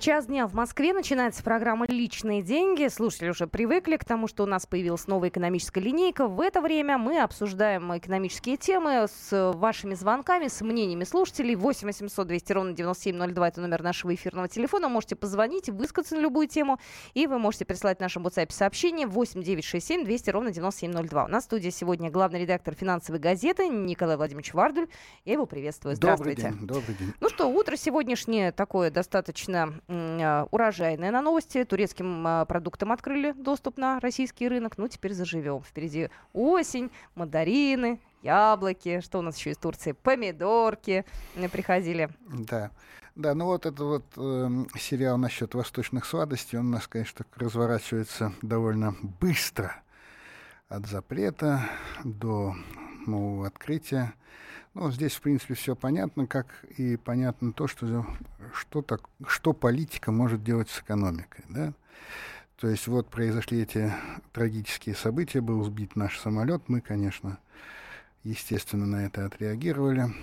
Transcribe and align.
Час 0.00 0.28
дня 0.28 0.46
в 0.46 0.54
Москве 0.54 0.94
начинается 0.94 1.42
программа 1.42 1.84
«Личные 1.86 2.40
деньги». 2.40 2.88
Слушатели 2.88 3.28
уже 3.28 3.46
привыкли 3.46 3.98
к 3.98 4.04
тому, 4.06 4.28
что 4.28 4.44
у 4.44 4.46
нас 4.46 4.64
появилась 4.64 5.06
новая 5.06 5.28
экономическая 5.28 5.80
линейка. 5.80 6.26
В 6.26 6.40
это 6.40 6.62
время 6.62 6.96
мы 6.96 7.20
обсуждаем 7.20 7.94
экономические 7.94 8.56
темы 8.56 9.08
с 9.12 9.52
вашими 9.52 9.92
звонками, 9.92 10.48
с 10.48 10.62
мнениями 10.62 11.04
слушателей. 11.04 11.54
8 11.54 11.86
800 11.86 12.26
200 12.26 12.52
ровно 12.54 12.72
9702– 12.72 13.48
это 13.50 13.60
номер 13.60 13.82
нашего 13.82 14.14
эфирного 14.14 14.48
телефона. 14.48 14.88
Можете 14.88 15.16
позвонить, 15.16 15.68
высказаться 15.68 16.16
на 16.16 16.20
любую 16.20 16.48
тему. 16.48 16.80
И 17.12 17.26
вы 17.26 17.38
можете 17.38 17.66
прислать 17.66 17.98
в 17.98 18.00
нашем 18.00 18.26
WhatsApp 18.26 18.52
сообщение 18.52 19.06
8 19.06 19.42
967 19.42 20.04
200 20.06 20.30
ровно 20.30 20.50
9702. 20.50 21.24
У 21.26 21.28
нас 21.28 21.42
в 21.42 21.44
студии 21.44 21.68
сегодня 21.68 22.10
главный 22.10 22.40
редактор 22.40 22.72
финансовой 22.72 23.20
газеты 23.20 23.68
Николай 23.68 24.16
Владимирович 24.16 24.54
Вардуль. 24.54 24.88
Я 25.26 25.34
его 25.34 25.44
приветствую. 25.44 25.94
Здравствуйте. 25.94 26.40
Добрый 26.40 26.58
день. 26.58 26.66
Добрый 26.66 26.94
день. 26.94 27.12
Ну 27.20 27.28
что, 27.28 27.48
утро 27.48 27.76
сегодняшнее 27.76 28.50
такое 28.50 28.90
достаточно 28.90 29.74
урожайная 30.50 31.10
на 31.10 31.20
новости. 31.22 31.64
Турецким 31.64 32.26
а, 32.26 32.44
продуктам 32.44 32.92
открыли 32.92 33.32
доступ 33.32 33.76
на 33.76 34.00
российский 34.00 34.48
рынок. 34.48 34.78
Ну, 34.78 34.88
теперь 34.88 35.12
заживем. 35.12 35.62
Впереди 35.62 36.10
осень, 36.32 36.90
мандарины, 37.14 38.00
яблоки. 38.22 39.00
Что 39.00 39.18
у 39.18 39.22
нас 39.22 39.36
еще 39.36 39.50
из 39.50 39.56
Турции? 39.56 39.92
Помидорки 39.92 41.04
приходили. 41.52 42.08
Да. 42.28 42.70
Да, 43.16 43.34
ну 43.34 43.46
вот 43.46 43.66
этот 43.66 43.80
вот 43.80 44.04
э, 44.16 44.48
сериал 44.78 45.18
насчет 45.18 45.54
восточных 45.54 46.06
сладостей, 46.06 46.58
он 46.58 46.68
у 46.68 46.70
нас, 46.70 46.86
конечно, 46.86 47.26
разворачивается 47.34 48.32
довольно 48.40 48.94
быстро. 49.20 49.82
От 50.68 50.86
запрета 50.86 51.68
до 52.04 52.54
нового 53.10 53.46
открытия. 53.46 54.14
Ну, 54.74 54.90
здесь, 54.92 55.14
в 55.14 55.20
принципе, 55.20 55.54
все 55.54 55.74
понятно, 55.74 56.26
как 56.26 56.46
и 56.76 56.96
понятно 56.96 57.52
то, 57.52 57.66
что, 57.66 58.06
что, 58.54 58.82
так, 58.82 59.02
что 59.26 59.52
политика 59.52 60.12
может 60.12 60.44
делать 60.44 60.70
с 60.70 60.80
экономикой. 60.80 61.44
Да? 61.48 61.72
То 62.60 62.68
есть 62.68 62.86
вот 62.86 63.08
произошли 63.08 63.62
эти 63.62 63.92
трагические 64.32 64.94
события, 64.94 65.40
был 65.40 65.64
сбит 65.64 65.96
наш 65.96 66.18
самолет, 66.20 66.62
мы, 66.68 66.80
конечно, 66.80 67.38
естественно, 68.22 68.86
на 68.86 69.06
это 69.06 69.24
отреагировали. 69.24 70.14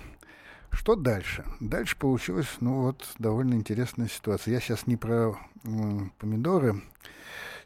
Что 0.70 0.94
дальше? 0.94 1.44
Дальше 1.60 1.96
получилась, 1.96 2.48
ну 2.60 2.82
вот, 2.82 3.06
довольно 3.18 3.54
интересная 3.54 4.08
ситуация. 4.08 4.52
Я 4.54 4.60
сейчас 4.60 4.86
не 4.86 4.96
про 4.96 5.36
м, 5.64 6.12
помидоры, 6.18 6.82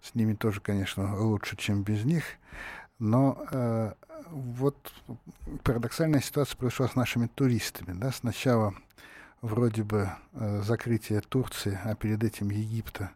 с 0.01 0.15
ними 0.15 0.35
тоже, 0.35 0.61
конечно, 0.61 1.21
лучше, 1.21 1.57
чем 1.57 1.83
без 1.83 2.05
них, 2.05 2.25
но 2.99 3.45
э, 3.51 3.93
вот 4.33 4.93
парадоксальная 5.63 6.21
ситуация 6.21 6.57
произошла 6.57 6.89
с 6.89 6.97
нашими 6.97 7.27
туристами. 7.27 7.99
Да? 7.99 8.11
Сначала 8.13 8.75
вроде 9.41 9.83
бы 9.83 10.11
э, 10.33 10.63
закрытие 10.63 11.21
Турции, 11.21 11.79
а 11.85 11.95
перед 11.95 12.25
этим 12.25 12.51
Египта 12.51 13.11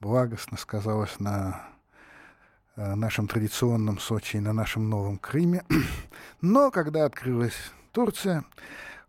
благостно 0.00 0.56
сказалось 0.56 1.18
на 1.18 1.68
э, 2.76 2.94
нашем 2.94 3.26
традиционном 3.26 3.98
Сочи 3.98 4.36
и 4.36 4.40
на 4.40 4.52
нашем 4.52 4.88
новом 4.88 5.18
Крыме. 5.18 5.64
Но 6.40 6.70
когда 6.70 7.04
открылась 7.04 7.56
Турция, 7.92 8.44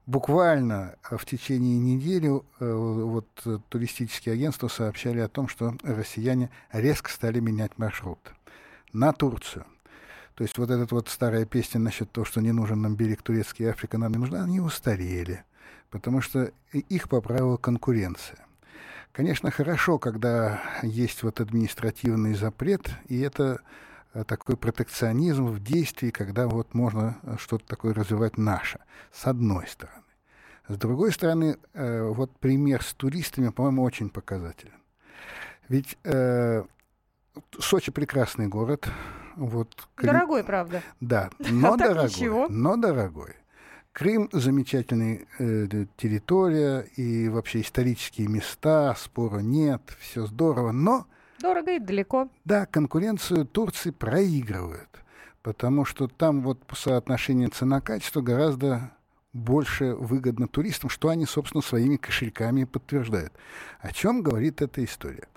буквально 0.05 0.95
в 1.03 1.25
течение 1.25 1.77
недели 1.77 2.29
э, 2.29 2.73
вот, 2.73 3.27
туристические 3.69 4.33
агентства 4.33 4.67
сообщали 4.67 5.19
о 5.19 5.29
том, 5.29 5.47
что 5.47 5.75
россияне 5.83 6.49
резко 6.71 7.11
стали 7.11 7.39
менять 7.39 7.77
маршрут 7.77 8.19
на 8.93 9.13
Турцию. 9.13 9.65
То 10.35 10.43
есть 10.43 10.57
вот 10.57 10.69
эта 10.69 10.93
вот 10.93 11.09
старая 11.09 11.45
песня 11.45 11.79
насчет 11.79 12.11
того, 12.11 12.25
что 12.25 12.41
не 12.41 12.51
нужен 12.51 12.81
нам 12.81 12.95
берег 12.95 13.21
турецкий, 13.21 13.69
Африка 13.69 13.97
нам 13.97 14.11
не 14.11 14.17
нужна, 14.17 14.43
они 14.43 14.59
устарели, 14.59 15.43
потому 15.89 16.21
что 16.21 16.51
их 16.71 17.09
поправила 17.09 17.57
конкуренция. 17.57 18.39
Конечно, 19.11 19.51
хорошо, 19.51 19.99
когда 19.99 20.61
есть 20.83 21.23
вот 21.23 21.41
административный 21.41 22.33
запрет, 22.33 22.91
и 23.09 23.19
это 23.19 23.59
э, 24.13 24.23
такой 24.23 24.55
протекционизм 24.55 25.47
в 25.47 25.61
действии, 25.61 26.11
когда 26.11 26.47
вот 26.47 26.73
можно 26.73 27.17
э, 27.23 27.35
что-то 27.37 27.65
такое 27.67 27.93
развивать 27.93 28.37
наше, 28.37 28.79
с 29.11 29.27
одной 29.27 29.67
стороны. 29.67 30.03
С 30.69 30.77
другой 30.77 31.11
стороны, 31.11 31.57
э, 31.73 32.03
вот 32.03 32.39
пример 32.39 32.81
с 32.81 32.93
туристами, 32.93 33.49
по-моему, 33.49 33.83
очень 33.83 34.09
показателен. 34.09 34.79
Ведь 35.67 35.97
Сочи 37.59 37.91
прекрасный 37.93 38.47
город, 38.47 38.89
вот, 39.35 39.87
дорогой, 40.01 40.43
правда. 40.43 40.81
Да, 40.99 41.29
но 41.39 41.77
дорогой. 41.77 42.49
Но 42.49 42.77
дорогой. 42.77 43.35
Крым 43.93 44.29
замечательная 44.31 45.25
э, 45.37 45.85
территория 45.97 46.81
и 46.95 47.27
вообще 47.27 47.61
исторические 47.61 48.27
места, 48.27 48.95
спора 48.97 49.39
нет, 49.39 49.81
все 49.99 50.25
здорово, 50.25 50.71
но... 50.71 51.07
Дорого 51.39 51.75
и 51.75 51.79
далеко. 51.79 52.29
Да, 52.45 52.65
конкуренцию 52.65 53.45
Турции 53.45 53.89
проигрывают, 53.89 54.89
потому 55.41 55.83
что 55.83 56.07
там 56.07 56.41
вот 56.41 56.65
по 56.65 56.75
соотношению 56.75 57.49
цена-качество 57.49 58.21
гораздо 58.21 58.91
больше 59.33 59.95
выгодно 59.95 60.47
туристам, 60.47 60.89
что 60.89 61.09
они, 61.09 61.25
собственно, 61.25 61.61
своими 61.61 61.95
кошельками 61.95 62.65
подтверждают. 62.65 63.33
О 63.79 63.91
чем 63.91 64.23
говорит 64.23 64.61
эта 64.61 64.83
история? 64.83 65.27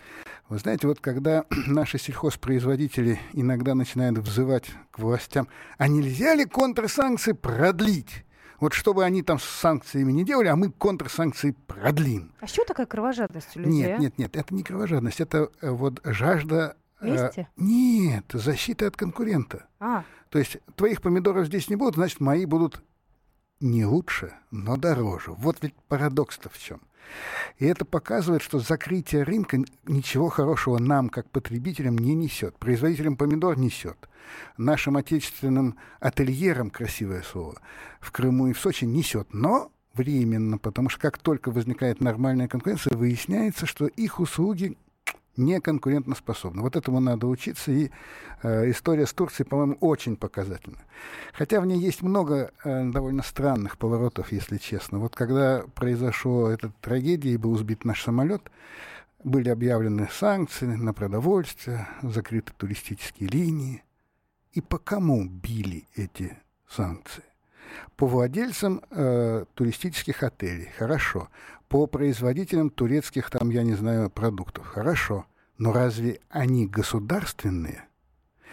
Вы 0.48 0.58
знаете, 0.58 0.86
вот 0.86 1.00
когда 1.00 1.44
наши 1.66 1.98
сельхозпроизводители 1.98 3.20
иногда 3.32 3.74
начинают 3.74 4.18
взывать 4.18 4.70
к 4.90 4.98
властям, 4.98 5.48
а 5.78 5.88
нельзя 5.88 6.34
ли 6.34 6.44
контрсанкции 6.44 7.32
продлить? 7.32 8.24
Вот 8.60 8.72
чтобы 8.72 9.04
они 9.04 9.22
там 9.22 9.38
с 9.38 9.44
санкциями 9.44 10.12
не 10.12 10.24
делали, 10.24 10.48
а 10.48 10.56
мы 10.56 10.70
контрсанкции 10.70 11.54
продлим. 11.66 12.32
А 12.40 12.46
что 12.46 12.64
такая 12.64 12.86
кровожадность 12.86 13.56
у 13.56 13.60
людей? 13.60 13.72
Нет, 13.72 13.98
а? 13.98 13.98
нет, 13.98 14.18
нет, 14.18 14.36
это 14.36 14.54
не 14.54 14.62
кровожадность, 14.62 15.20
это 15.20 15.50
э, 15.60 15.70
вот 15.70 16.00
жажда... 16.04 16.76
Мести? 17.00 17.40
Э, 17.40 17.46
нет, 17.56 18.24
защита 18.32 18.86
от 18.86 18.96
конкурента. 18.96 19.66
А. 19.80 20.04
То 20.30 20.38
есть 20.38 20.58
твоих 20.76 21.02
помидоров 21.02 21.46
здесь 21.46 21.68
не 21.68 21.76
будут, 21.76 21.96
значит, 21.96 22.20
мои 22.20 22.46
будут 22.46 22.82
не 23.60 23.84
лучше, 23.84 24.32
но 24.50 24.76
дороже. 24.76 25.32
Вот 25.32 25.58
ведь 25.62 25.74
парадокс-то 25.88 26.48
в 26.48 26.58
чем. 26.58 26.80
И 27.58 27.66
это 27.66 27.84
показывает, 27.84 28.42
что 28.42 28.58
закрытие 28.58 29.22
рынка 29.22 29.58
ничего 29.86 30.28
хорошего 30.28 30.78
нам, 30.78 31.08
как 31.08 31.30
потребителям, 31.30 31.96
не 31.98 32.14
несет. 32.14 32.56
Производителям 32.58 33.16
помидор 33.16 33.58
несет. 33.58 34.08
Нашим 34.56 34.96
отечественным 34.96 35.76
ательерам, 36.00 36.70
красивое 36.70 37.22
слово, 37.22 37.60
в 38.00 38.10
Крыму 38.10 38.48
и 38.48 38.52
в 38.52 38.58
Сочи 38.58 38.84
несет. 38.84 39.32
Но 39.32 39.70
временно, 39.92 40.58
потому 40.58 40.88
что 40.88 41.00
как 41.00 41.18
только 41.18 41.50
возникает 41.50 42.00
нормальная 42.00 42.48
конкуренция, 42.48 42.96
выясняется, 42.96 43.66
что 43.66 43.86
их 43.86 44.18
услуги 44.18 44.76
не 45.36 45.60
конкурентоспособна. 45.60 46.62
Вот 46.62 46.76
этому 46.76 47.00
надо 47.00 47.26
учиться, 47.26 47.72
и 47.72 47.90
э, 48.42 48.70
история 48.70 49.06
с 49.06 49.12
Турцией, 49.12 49.48
по-моему, 49.48 49.76
очень 49.80 50.16
показательна. 50.16 50.78
Хотя 51.32 51.60
в 51.60 51.66
ней 51.66 51.78
есть 51.78 52.02
много 52.02 52.52
э, 52.64 52.84
довольно 52.90 53.22
странных 53.22 53.78
поворотов, 53.78 54.32
если 54.32 54.58
честно. 54.58 54.98
Вот 54.98 55.14
когда 55.14 55.64
произошла 55.74 56.52
эта 56.52 56.70
трагедия 56.80 57.30
и 57.30 57.36
был 57.36 57.56
сбит 57.56 57.84
наш 57.84 58.02
самолет, 58.02 58.42
были 59.22 59.48
объявлены 59.48 60.08
санкции 60.12 60.66
на 60.66 60.92
продовольствие, 60.92 61.88
закрыты 62.02 62.52
туристические 62.56 63.28
линии. 63.28 63.82
И 64.52 64.60
по 64.60 64.78
кому 64.78 65.24
били 65.24 65.88
эти 65.96 66.38
санкции? 66.68 67.24
По 67.96 68.06
владельцам 68.06 68.82
э, 68.90 69.44
туристических 69.54 70.22
отелей, 70.22 70.70
хорошо. 70.78 71.28
По 71.68 71.86
производителям 71.86 72.70
турецких, 72.70 73.30
там, 73.30 73.50
я 73.50 73.62
не 73.62 73.74
знаю, 73.74 74.10
продуктов, 74.10 74.66
хорошо. 74.66 75.26
Но 75.58 75.72
разве 75.72 76.20
они 76.30 76.66
государственные? 76.66 77.86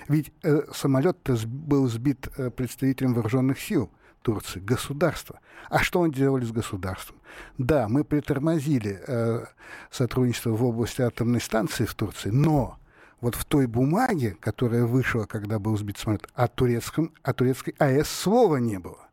Ведь 0.08 0.32
э, 0.44 0.64
самолет-то 0.74 1.38
был 1.46 1.88
сбит 1.88 2.28
э, 2.38 2.50
представителем 2.50 3.14
вооруженных 3.14 3.60
сил 3.60 3.90
Турции, 4.22 4.60
государства. 4.60 5.40
А 5.70 5.80
что 5.80 6.00
он 6.00 6.12
делали 6.12 6.46
с 6.46 6.52
государством? 6.52 7.18
Да, 7.58 7.88
мы 7.88 8.04
притормозили 8.04 9.02
э, 9.08 9.46
сотрудничество 9.90 10.52
в 10.52 10.64
области 10.64 11.02
атомной 11.02 11.42
станции 11.42 11.86
в 11.86 11.96
Турции, 11.96 12.30
но 12.30 12.78
вот 13.20 13.36
в 13.36 13.46
той 13.46 13.68
бумаге, 13.68 14.36
которая 14.40 14.86
вышла, 14.86 15.26
когда 15.26 15.60
был 15.60 15.78
сбит 15.78 15.98
самолет, 15.98 16.28
о, 16.34 16.48
турецком, 16.48 17.14
о 17.24 17.34
турецкой 17.34 17.76
АЭС 17.78 18.10
слова 18.10 18.58
не 18.58 18.80
было. 18.80 19.11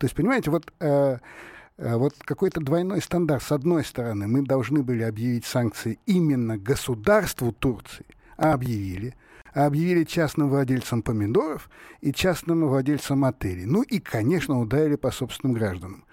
То 0.00 0.06
есть, 0.06 0.16
понимаете, 0.16 0.50
вот, 0.50 0.72
э, 0.80 1.18
э, 1.76 1.96
вот 1.96 2.14
какой-то 2.24 2.62
двойной 2.62 3.02
стандарт. 3.02 3.42
С 3.42 3.52
одной 3.52 3.84
стороны, 3.84 4.26
мы 4.26 4.42
должны 4.42 4.82
были 4.82 5.02
объявить 5.02 5.44
санкции 5.44 5.98
именно 6.06 6.56
государству 6.56 7.52
Турции, 7.52 8.06
а 8.38 8.54
объявили. 8.54 9.14
А 9.52 9.66
объявили 9.66 10.04
частным 10.04 10.48
владельцам 10.48 11.02
помидоров 11.02 11.68
и 12.00 12.14
частным 12.14 12.66
владельцам 12.66 13.26
отелей. 13.26 13.66
Ну 13.66 13.82
и, 13.82 13.98
конечно, 13.98 14.58
ударили 14.58 14.96
по 14.96 15.10
собственным 15.10 15.52
гражданам. 15.52 16.06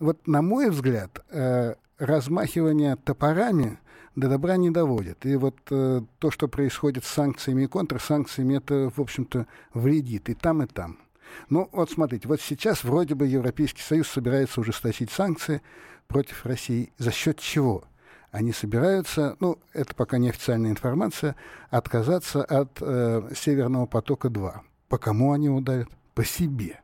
Вот, 0.00 0.26
на 0.26 0.40
мой 0.40 0.70
взгляд, 0.70 1.22
э, 1.28 1.74
размахивание 1.98 2.96
топорами 2.96 3.78
до 4.16 4.30
добра 4.30 4.56
не 4.56 4.70
доводит. 4.70 5.26
И 5.26 5.36
вот 5.36 5.56
э, 5.70 6.00
то, 6.18 6.30
что 6.30 6.48
происходит 6.48 7.04
с 7.04 7.08
санкциями 7.08 7.64
и 7.64 7.66
контрсанкциями, 7.66 8.56
это, 8.56 8.90
в 8.96 8.98
общем-то, 8.98 9.46
вредит 9.74 10.30
и 10.30 10.34
там, 10.34 10.62
и 10.62 10.66
там. 10.66 11.03
Ну, 11.48 11.68
вот 11.72 11.90
смотрите, 11.90 12.28
вот 12.28 12.40
сейчас 12.40 12.84
вроде 12.84 13.14
бы 13.14 13.26
Европейский 13.26 13.82
Союз 13.82 14.08
собирается 14.08 14.60
ужесточить 14.60 15.10
санкции 15.10 15.62
против 16.06 16.44
России. 16.46 16.92
За 16.98 17.10
счет 17.10 17.38
чего? 17.38 17.84
Они 18.30 18.52
собираются, 18.52 19.36
ну, 19.38 19.58
это 19.72 19.94
пока 19.94 20.18
не 20.18 20.30
официальная 20.30 20.70
информация, 20.70 21.36
отказаться 21.70 22.42
от 22.42 22.78
э, 22.80 23.30
Северного 23.34 23.86
потока-2. 23.86 24.54
По 24.88 24.98
кому 24.98 25.32
они 25.32 25.48
ударят? 25.48 25.88
По 26.14 26.24
себе. 26.24 26.80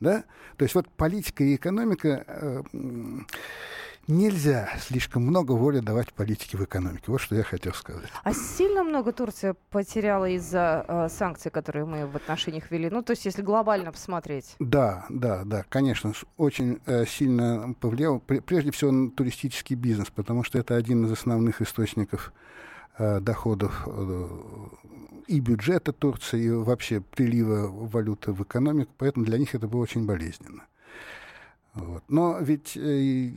Да? 0.00 0.24
То 0.56 0.64
есть 0.64 0.74
вот 0.74 0.88
политика 0.88 1.44
и 1.44 1.56
экономика 1.56 2.24
э, 2.26 2.62
нельзя 4.06 4.70
слишком 4.80 5.22
много 5.22 5.52
воли 5.52 5.80
давать 5.80 6.12
политике 6.12 6.56
в 6.56 6.64
экономике. 6.64 7.04
Вот 7.08 7.20
что 7.20 7.34
я 7.34 7.42
хотел 7.42 7.72
сказать. 7.74 8.10
А 8.22 8.32
сильно 8.32 8.84
много 8.84 9.12
Турция 9.12 9.54
потеряла 9.70 10.28
из-за 10.30 10.84
э, 10.86 11.08
санкций, 11.10 11.50
которые 11.50 11.84
мы 11.84 12.06
в 12.06 12.16
отношениях 12.16 12.70
ввели? 12.70 12.90
Ну, 12.90 13.02
то 13.02 13.12
есть, 13.12 13.24
если 13.24 13.42
глобально 13.42 13.92
посмотреть. 13.92 14.56
Да, 14.58 15.06
да, 15.08 15.44
да, 15.44 15.64
конечно, 15.68 16.12
очень 16.36 16.80
э, 16.86 17.04
сильно 17.06 17.74
повлиял. 17.80 18.20
Прежде 18.20 18.70
всего 18.70 18.90
на 18.90 19.10
туристический 19.10 19.76
бизнес, 19.76 20.10
потому 20.10 20.44
что 20.44 20.58
это 20.58 20.76
один 20.76 21.06
из 21.06 21.12
основных 21.12 21.62
источников 21.62 22.32
э, 22.98 23.20
доходов 23.20 23.84
э, 23.86 24.28
и 25.26 25.40
бюджета 25.40 25.92
Турции, 25.92 26.44
и 26.44 26.50
вообще 26.50 27.00
прилива 27.00 27.68
валюты 27.68 28.32
в 28.32 28.42
экономику, 28.42 28.92
поэтому 28.98 29.24
для 29.24 29.38
них 29.38 29.54
это 29.54 29.66
было 29.66 29.82
очень 29.82 30.06
болезненно. 30.06 30.64
Вот. 31.74 32.04
Но 32.08 32.38
ведь 32.40 32.76
э, 32.76 33.30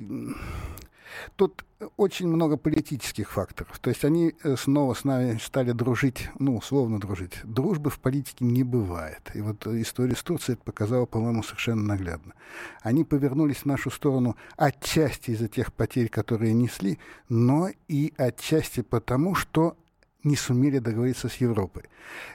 тут 1.36 1.66
очень 1.96 2.28
много 2.28 2.58
политических 2.58 3.32
факторов. 3.32 3.80
То 3.80 3.90
есть 3.90 4.06
они 4.06 4.36
э, 4.44 4.56
снова 4.58 4.94
с 4.94 5.04
нами 5.04 5.38
стали 5.42 5.72
дружить, 5.72 6.30
ну, 6.40 6.58
условно 6.58 7.00
дружить. 7.00 7.40
Дружбы 7.44 7.90
в 7.90 8.00
политике 8.00 8.46
не 8.46 8.64
бывает. 8.64 9.32
И 9.34 9.42
вот 9.42 9.66
история 9.68 10.16
с 10.16 10.24
Турцией 10.24 10.54
это 10.54 10.64
показала, 10.64 11.06
по-моему, 11.06 11.44
совершенно 11.44 11.84
наглядно. 11.84 12.34
Они 12.82 13.04
повернулись 13.04 13.58
в 13.58 13.66
нашу 13.66 13.90
сторону 13.90 14.36
отчасти 14.56 15.32
из-за 15.32 15.48
тех 15.48 15.74
потерь, 15.74 16.10
которые 16.10 16.54
несли, 16.54 17.00
но 17.30 17.70
и 17.88 18.14
отчасти 18.18 18.82
потому, 18.82 19.36
что 19.36 19.78
не 20.24 20.36
сумели 20.36 20.80
договориться 20.80 21.30
с 21.30 21.36
Европой. 21.36 21.84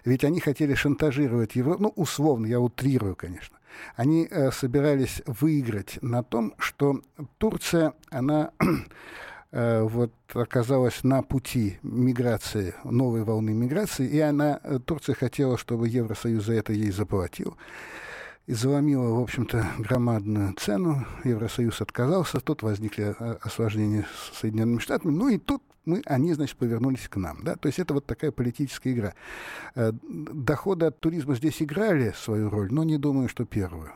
Ведь 0.04 0.24
они 0.24 0.40
хотели 0.40 0.74
шантажировать 0.74 1.56
Европу, 1.56 1.82
ну, 1.82 1.92
условно, 1.94 2.46
я 2.46 2.60
утрирую, 2.60 3.14
конечно. 3.16 3.58
Они 3.96 4.26
э, 4.30 4.50
собирались 4.50 5.22
выиграть 5.26 5.98
на 6.02 6.22
том, 6.22 6.54
что 6.58 7.00
Турция, 7.38 7.94
она 8.10 8.50
э, 9.52 9.82
вот 9.82 10.12
оказалась 10.32 11.04
на 11.04 11.22
пути 11.22 11.78
миграции, 11.82 12.74
новой 12.84 13.24
волны 13.24 13.52
миграции, 13.52 14.06
и 14.06 14.20
она, 14.20 14.60
э, 14.62 14.78
Турция 14.84 15.14
хотела, 15.14 15.58
чтобы 15.58 15.88
Евросоюз 15.88 16.44
за 16.44 16.54
это 16.54 16.72
ей 16.72 16.90
заплатил 16.90 17.56
и 18.46 18.54
заломила, 18.54 19.14
в 19.14 19.20
общем-то, 19.20 19.66
громадную 19.78 20.54
цену. 20.54 21.06
Евросоюз 21.24 21.80
отказался, 21.80 22.40
тут 22.40 22.62
возникли 22.62 23.14
э, 23.18 23.36
осложнения 23.40 24.06
с 24.14 24.40
Соединенными 24.40 24.78
Штатами. 24.78 25.12
Ну 25.12 25.28
и 25.28 25.38
тут 25.38 25.62
мы, 25.84 26.02
они, 26.06 26.32
значит, 26.34 26.56
повернулись 26.56 27.08
к 27.08 27.16
нам. 27.16 27.42
Да? 27.42 27.56
То 27.56 27.66
есть 27.66 27.78
это 27.78 27.94
вот 27.94 28.06
такая 28.06 28.30
политическая 28.30 28.92
игра. 28.92 29.14
Э, 29.74 29.92
доходы 29.92 30.86
от 30.86 31.00
туризма 31.00 31.34
здесь 31.34 31.62
играли 31.62 32.12
свою 32.16 32.50
роль, 32.50 32.72
но 32.72 32.84
не 32.84 32.98
думаю, 32.98 33.28
что 33.28 33.44
первую. 33.44 33.92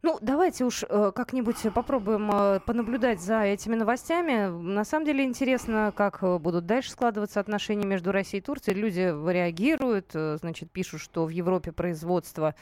Ну, 0.00 0.16
давайте 0.20 0.64
уж 0.64 0.84
э, 0.88 1.12
как-нибудь 1.12 1.56
попробуем 1.74 2.30
э, 2.30 2.60
понаблюдать 2.60 3.20
за 3.20 3.42
этими 3.42 3.74
новостями. 3.74 4.46
На 4.46 4.84
самом 4.84 5.06
деле 5.06 5.24
интересно, 5.24 5.92
как 5.96 6.22
будут 6.40 6.66
дальше 6.66 6.92
складываться 6.92 7.40
отношения 7.40 7.84
между 7.84 8.12
Россией 8.12 8.40
и 8.40 8.44
Турцией. 8.44 8.76
Люди 8.76 9.00
реагируют, 9.00 10.12
значит, 10.12 10.70
пишут, 10.70 11.00
что 11.00 11.24
в 11.24 11.30
Европе 11.30 11.72
производство 11.72 12.54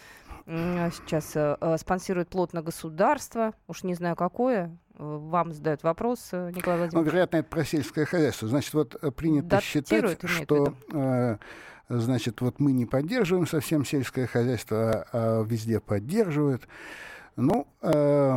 сейчас 0.46 1.36
спонсирует 1.80 2.28
плотно 2.28 2.62
государство. 2.62 3.52
Уж 3.66 3.82
не 3.82 3.94
знаю, 3.94 4.16
какое. 4.16 4.74
Вам 4.98 5.52
задают 5.52 5.82
вопрос, 5.82 6.30
Николай 6.32 6.52
ну, 6.54 6.54
Владимирович. 6.54 6.92
Ну, 6.92 7.02
вероятно, 7.02 7.36
это 7.36 7.48
про 7.48 7.64
сельское 7.64 8.06
хозяйство. 8.06 8.48
Значит, 8.48 8.72
вот 8.74 8.96
принято 9.14 9.48
Датирует, 9.48 10.22
считать, 10.22 10.30
что... 10.30 10.74
Э, 10.92 11.36
значит, 11.88 12.40
вот 12.40 12.60
мы 12.60 12.72
не 12.72 12.86
поддерживаем 12.86 13.46
совсем 13.46 13.84
сельское 13.84 14.26
хозяйство, 14.26 14.90
а, 14.92 15.06
а 15.12 15.42
везде 15.44 15.80
поддерживают. 15.80 16.66
Ну, 17.36 17.68
э, 17.82 18.36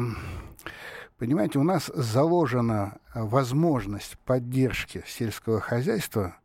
понимаете, 1.18 1.60
у 1.60 1.64
нас 1.64 1.90
заложена 1.94 2.98
возможность 3.16 4.18
поддержки 4.26 5.04
сельского 5.08 5.62
хозяйства 5.62 6.36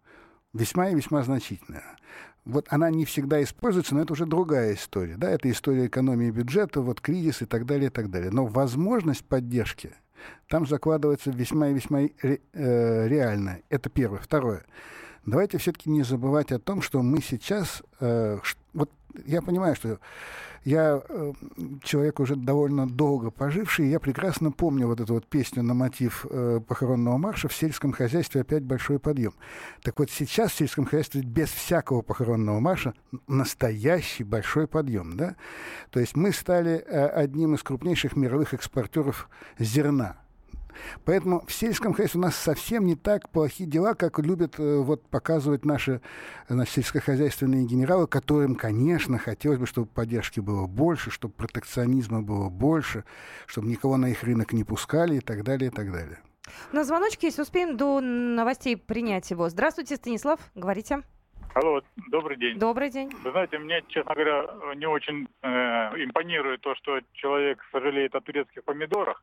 весьма 0.53 0.91
и 0.91 0.95
весьма 0.95 1.25
значительная. 1.25 1.97
Вот 2.45 2.67
она 2.69 2.91
не 2.91 3.05
всегда 3.05 3.43
используется, 3.43 3.95
но 3.95 4.03
это 4.03 4.13
уже 4.13 4.27
другая 4.27 4.75
история. 4.75 5.17
Да? 5.17 5.29
Это 5.31 5.51
история 5.51 5.87
экономии 5.87 6.31
бюджета, 6.31 6.83
вот 6.83 7.01
кризис 7.01 7.43
и 7.43 7.47
так 7.47 7.67
далее, 7.67 7.87
и 7.87 7.91
так 7.91 8.11
далее. 8.11 8.31
Но 8.31 8.47
возможность 8.47 9.25
поддержки 9.25 9.95
там 10.49 10.67
закладывается 10.67 11.31
весьма 11.31 11.69
и 11.69 11.75
весьма 11.75 12.01
ре, 12.23 12.41
э, 12.53 13.09
реально. 13.09 13.61
Это 13.69 13.91
первое. 13.91 14.21
Второе. 14.21 14.65
Давайте 15.27 15.59
все-таки 15.59 15.91
не 15.91 16.03
забывать 16.03 16.53
о 16.53 16.59
том, 16.59 16.83
что 16.83 17.03
мы 17.03 17.21
сейчас... 17.23 17.83
Э, 18.01 18.39
я 19.27 19.43
понимаю, 19.43 19.77
что 19.77 19.99
я 20.65 21.03
э, 21.07 21.33
человек 21.83 22.21
уже 22.21 22.37
довольно 22.37 22.89
долго 22.89 23.31
поживший, 23.31 23.87
и 23.87 23.91
я 23.91 24.01
прекрасно 24.01 24.51
помню 24.51 24.87
вот 24.87 25.01
эту 25.01 25.15
вот 25.15 25.27
песню 25.27 25.63
на 25.63 25.75
мотив 25.75 26.27
э, 26.31 26.61
похоронного 26.67 27.19
марша 27.19 27.49
«В 27.49 27.55
сельском 27.55 27.93
хозяйстве 27.93 28.41
опять 28.41 28.63
большой 28.63 28.99
подъем». 28.99 29.35
Так 29.83 29.99
вот 29.99 30.11
сейчас 30.11 30.53
в 30.53 30.57
сельском 30.57 30.87
хозяйстве 30.87 31.21
без 31.21 31.51
всякого 31.51 32.01
похоронного 32.01 32.61
марша 32.61 32.95
настоящий 33.29 34.25
большой 34.25 34.67
подъем. 34.67 35.17
Да? 35.17 35.37
То 35.91 36.01
есть 36.01 36.17
мы 36.17 36.33
стали 36.33 36.77
э, 36.77 37.07
одним 37.09 37.55
из 37.55 37.63
крупнейших 37.63 38.17
мировых 38.17 38.55
экспортеров 38.55 39.29
зерна. 39.59 40.24
Поэтому 41.05 41.45
в 41.47 41.53
сельском 41.53 41.93
хозяйстве 41.93 42.21
у 42.21 42.23
нас 42.23 42.37
совсем 42.37 42.85
не 42.85 42.97
так 42.97 43.29
плохие 43.31 43.69
дела, 43.69 43.95
как 43.95 44.19
любят 44.19 44.59
э, 44.59 44.79
вот, 44.79 45.07
показывать 45.09 45.65
наши 45.65 46.01
значит, 46.49 46.75
сельскохозяйственные 46.75 47.67
генералы, 47.67 48.07
которым, 48.07 48.55
конечно, 48.55 49.19
хотелось 49.19 49.59
бы, 49.59 49.67
чтобы 49.67 49.89
поддержки 49.89 50.41
было 50.41 50.67
больше, 50.67 51.11
чтобы 51.11 51.35
протекционизма 51.35 52.23
было 52.23 52.49
больше, 52.49 53.05
чтобы 53.47 53.69
никого 53.69 53.97
на 53.97 54.11
их 54.11 54.23
рынок 54.23 54.53
не 54.53 54.65
пускали 54.65 55.17
и 55.17 55.21
так 55.21 55.45
далее, 55.45 55.71
и 55.71 55.75
так 55.75 55.93
далее. 55.93 56.19
На 56.73 56.85
звоночке, 56.85 57.29
если 57.29 57.43
успеем 57.43 57.77
до 57.77 58.01
новостей 58.01 58.77
принять 58.77 59.31
его. 59.31 59.49
Здравствуйте, 59.49 59.97
Станислав, 59.97 60.41
говорите. 60.55 61.03
Алло, 61.55 61.81
добрый 62.11 62.37
день. 62.37 62.59
Добрый 62.59 62.91
день. 62.91 63.11
Вы 63.23 63.31
знаете, 63.31 63.59
мне, 63.59 63.81
честно 63.87 64.13
говоря, 64.13 64.75
не 64.75 64.87
очень 64.87 65.29
э, 65.43 65.49
импонирует 66.05 66.63
то, 66.63 66.75
что 66.75 66.99
человек 67.13 67.65
сожалеет 67.71 68.15
о 68.17 68.21
турецких 68.21 68.65
помидорах. 68.65 69.23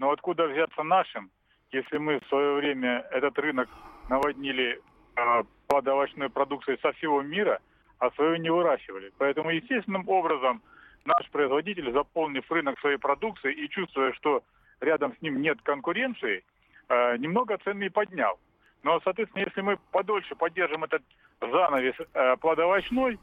Но 0.00 0.12
откуда 0.12 0.46
взяться 0.48 0.82
нашим, 0.82 1.30
если 1.72 1.98
мы 1.98 2.20
в 2.20 2.28
свое 2.28 2.54
время 2.54 3.06
этот 3.10 3.38
рынок 3.38 3.68
наводнили 4.08 4.80
э, 5.14 5.42
плодовочной 5.66 6.30
продукцией 6.30 6.78
со 6.80 6.92
всего 6.92 7.20
мира, 7.20 7.60
а 7.98 8.10
свою 8.12 8.36
не 8.36 8.48
выращивали. 8.48 9.12
Поэтому 9.18 9.50
естественным 9.50 10.08
образом 10.08 10.62
наш 11.04 11.30
производитель, 11.30 11.92
заполнив 11.92 12.50
рынок 12.50 12.80
своей 12.80 12.96
продукцией 12.96 13.62
и 13.62 13.68
чувствуя, 13.68 14.14
что 14.14 14.42
рядом 14.80 15.14
с 15.14 15.20
ним 15.20 15.42
нет 15.42 15.60
конкуренции, 15.62 16.44
э, 16.88 17.16
немного 17.18 17.58
цены 17.58 17.90
поднял. 17.90 18.38
Но, 18.82 19.00
соответственно, 19.04 19.44
если 19.44 19.60
мы 19.60 19.76
подольше 19.92 20.34
поддержим 20.34 20.82
этот 20.82 21.02
занавес 21.42 21.94
э, 22.14 22.36
плодовочной, 22.38 23.18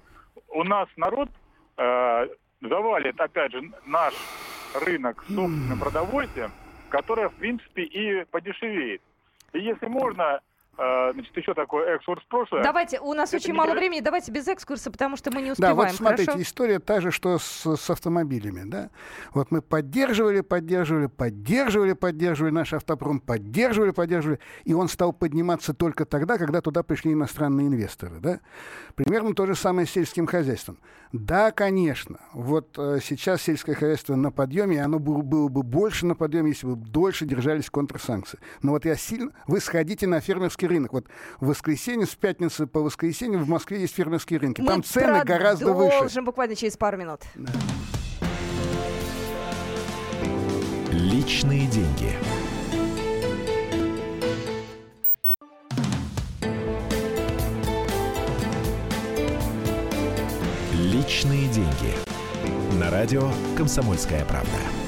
у 0.49 0.63
нас 0.63 0.87
народ 0.95 1.29
э, 1.77 2.27
завалит, 2.61 3.19
опять 3.19 3.51
же, 3.51 3.63
наш 3.87 4.13
рынок 4.75 5.23
собственным 5.27 5.79
продовольствием, 5.79 6.51
которая, 6.89 7.29
в 7.29 7.35
принципе, 7.35 7.83
и 7.83 8.25
подешевеет. 8.25 9.01
И 9.53 9.59
если 9.59 9.87
можно, 9.87 10.41
значит, 10.77 11.35
еще 11.35 11.53
такой 11.53 11.85
экскурс 11.95 12.23
в 12.23 12.27
прошлое. 12.27 12.63
Давайте, 12.63 12.99
у 12.99 13.13
нас 13.13 13.29
Это 13.29 13.37
очень 13.37 13.53
мало 13.53 13.73
времени, 13.73 13.99
давайте 13.99 14.31
без 14.31 14.47
экскурса, 14.47 14.91
потому 14.91 15.17
что 15.17 15.31
мы 15.33 15.41
не 15.41 15.51
успеваем. 15.51 15.75
Да, 15.75 15.83
вот 15.83 15.91
смотрите, 15.91 16.31
Хорошо? 16.31 16.43
история 16.43 16.79
та 16.79 17.01
же, 17.01 17.11
что 17.11 17.39
с, 17.39 17.75
с 17.75 17.89
автомобилями, 17.89 18.63
да. 18.65 18.91
Вот 19.33 19.49
мы 19.49 19.61
поддерживали, 19.61 20.41
поддерживали, 20.41 21.07
поддерживали, 21.07 21.93
поддерживали 21.93 22.51
наш 22.51 22.73
автопром, 22.73 23.19
поддерживали, 23.19 23.91
поддерживали, 23.91 24.39
и 24.65 24.73
он 24.73 24.87
стал 24.87 25.13
подниматься 25.13 25.73
только 25.73 26.05
тогда, 26.05 26.37
когда 26.37 26.61
туда 26.61 26.83
пришли 26.83 27.13
иностранные 27.13 27.67
инвесторы, 27.67 28.19
да. 28.19 28.39
Примерно 28.95 29.33
то 29.33 29.45
же 29.45 29.55
самое 29.55 29.87
с 29.87 29.91
сельским 29.91 30.27
хозяйством. 30.27 30.79
Да, 31.11 31.51
конечно. 31.51 32.19
Вот 32.33 32.77
э, 32.77 32.99
сейчас 33.01 33.41
сельское 33.41 33.75
хозяйство 33.75 34.15
на 34.15 34.31
подъеме, 34.31 34.75
и 34.75 34.79
оно 34.79 34.99
было, 34.99 35.21
было 35.21 35.47
бы 35.47 35.63
больше 35.63 36.05
на 36.05 36.15
подъеме, 36.15 36.49
если 36.49 36.67
бы 36.67 36.75
дольше 36.75 37.25
держались 37.25 37.69
контрсанкции. 37.69 38.39
Но 38.61 38.73
вот 38.73 38.85
я 38.85 38.95
сильно... 38.95 39.31
Вы 39.47 39.61
сходите 39.61 40.05
на 40.05 40.19
фермерский 40.67 40.75
рынок. 40.75 40.93
Вот 40.93 41.05
в 41.39 41.47
воскресенье, 41.47 42.05
с 42.05 42.15
пятницы 42.15 42.67
по 42.67 42.81
воскресенье 42.81 43.39
в 43.39 43.47
Москве 43.47 43.81
есть 43.81 43.95
фермерские 43.95 44.39
рынки. 44.39 44.61
Мы 44.61 44.67
Там 44.67 44.83
цены 44.83 45.23
гораздо 45.23 45.73
выше. 45.73 45.89
продолжим 45.89 46.25
буквально 46.25 46.55
через 46.55 46.77
пару 46.77 46.97
минут. 46.97 47.21
Да. 47.35 47.51
Личные 50.91 51.67
деньги. 51.67 52.11
Личные 60.73 61.47
деньги. 61.49 61.93
На 62.79 62.89
радио 62.91 63.29
«Комсомольская 63.55 64.23
правда». 64.25 64.86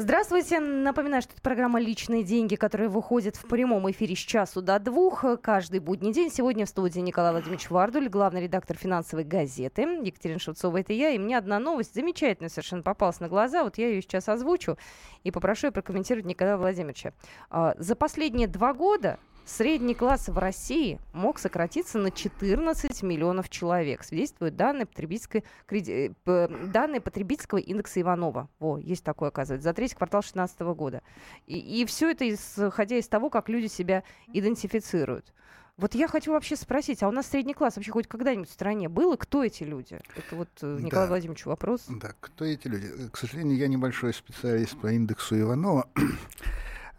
Здравствуйте. 0.00 0.60
Напоминаю, 0.60 1.20
что 1.20 1.34
это 1.34 1.42
программа 1.42 1.78
«Личные 1.78 2.22
деньги», 2.22 2.54
которая 2.54 2.88
выходит 2.88 3.36
в 3.36 3.46
прямом 3.46 3.90
эфире 3.90 4.16
с 4.16 4.18
часу 4.18 4.62
до 4.62 4.78
двух 4.78 5.26
каждый 5.42 5.80
будний 5.80 6.14
день. 6.14 6.30
Сегодня 6.30 6.64
в 6.64 6.70
студии 6.70 7.00
Николай 7.00 7.32
Владимирович 7.32 7.68
Вардуль, 7.68 8.08
главный 8.08 8.44
редактор 8.44 8.78
финансовой 8.78 9.24
газеты. 9.24 9.82
Екатерина 9.82 10.38
Шевцова, 10.40 10.78
это 10.78 10.94
я. 10.94 11.10
И 11.10 11.18
мне 11.18 11.36
одна 11.36 11.58
новость 11.58 11.94
замечательная 11.94 12.48
совершенно 12.48 12.82
попалась 12.82 13.20
на 13.20 13.28
глаза. 13.28 13.62
Вот 13.62 13.76
я 13.76 13.88
ее 13.88 14.00
сейчас 14.00 14.30
озвучу 14.30 14.78
и 15.22 15.30
попрошу 15.30 15.66
ее 15.66 15.72
прокомментировать 15.72 16.24
Николая 16.24 16.56
Владимировича. 16.56 17.12
А, 17.50 17.74
за 17.76 17.94
последние 17.94 18.48
два 18.48 18.72
года 18.72 19.18
Средний 19.44 19.94
класс 19.94 20.28
в 20.28 20.38
России 20.38 21.00
мог 21.12 21.38
сократиться 21.38 21.98
на 21.98 22.10
14 22.10 23.02
миллионов 23.02 23.48
человек, 23.48 24.04
свидетельствуют 24.04 24.56
данные, 24.56 24.86
потребительской, 24.86 25.44
креди... 25.66 26.12
Э, 26.26 26.48
данные 26.66 27.00
потребительского 27.00 27.58
индекса 27.58 28.00
Иванова. 28.00 28.48
Во, 28.58 28.78
есть 28.78 29.02
такое, 29.02 29.30
оказывается, 29.30 29.68
за 29.68 29.74
третий 29.74 29.96
квартал 29.96 30.20
2016 30.20 30.60
года. 30.60 31.02
И, 31.46 31.58
и 31.58 31.84
все 31.86 32.10
это 32.10 32.28
исходя 32.32 32.96
из 32.96 33.08
того, 33.08 33.30
как 33.30 33.48
люди 33.48 33.66
себя 33.66 34.04
идентифицируют. 34.32 35.32
Вот 35.80 35.94
я 35.94 36.08
хочу 36.08 36.32
вообще 36.32 36.56
спросить, 36.56 37.02
а 37.02 37.08
у 37.08 37.10
нас 37.10 37.26
средний 37.26 37.54
класс 37.54 37.76
вообще 37.76 37.90
хоть 37.90 38.06
когда-нибудь 38.06 38.50
в 38.50 38.52
стране 38.52 38.90
был, 38.90 39.14
и 39.14 39.16
кто 39.16 39.42
эти 39.42 39.64
люди? 39.64 39.98
Это 40.14 40.36
вот 40.36 40.50
э, 40.60 40.76
Николай 40.78 41.06
да. 41.06 41.08
Владимирович 41.08 41.46
вопрос. 41.46 41.86
Да, 41.88 42.12
кто 42.20 42.44
эти 42.44 42.68
люди? 42.68 43.08
К 43.10 43.16
сожалению, 43.16 43.56
я 43.56 43.66
небольшой 43.66 44.12
специалист 44.12 44.78
по 44.78 44.88
индексу 44.88 45.40
Иванова. 45.40 45.88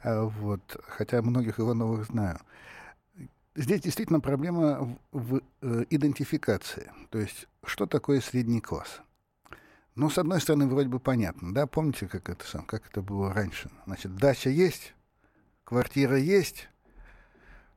А, 0.04 0.24
вот, 0.26 0.62
хотя 0.88 1.22
многих 1.22 1.60
Ивановых 1.60 2.06
знаю. 2.06 2.40
Здесь 3.56 3.82
действительно 3.82 4.22
проблема 4.22 4.98
в, 5.12 5.36
в 5.36 5.42
э, 5.62 5.86
идентификации. 5.90 6.92
То 7.10 7.20
есть, 7.20 7.48
что 7.66 7.86
такое 7.86 8.22
средний 8.22 8.62
класс? 8.62 9.02
Ну, 9.96 10.10
с 10.10 10.18
одной 10.18 10.40
стороны, 10.40 10.68
вроде 10.68 10.88
бы 10.88 11.00
понятно, 11.00 11.54
да, 11.54 11.68
помните, 11.68 12.08
как 12.08 12.30
это, 12.30 12.46
сам, 12.48 12.66
как 12.66 12.88
это 12.88 13.02
было 13.02 13.34
раньше? 13.34 13.70
Значит, 13.86 14.16
дача 14.16 14.50
есть, 14.50 14.94
квартира 15.66 16.18
есть, 16.18 16.70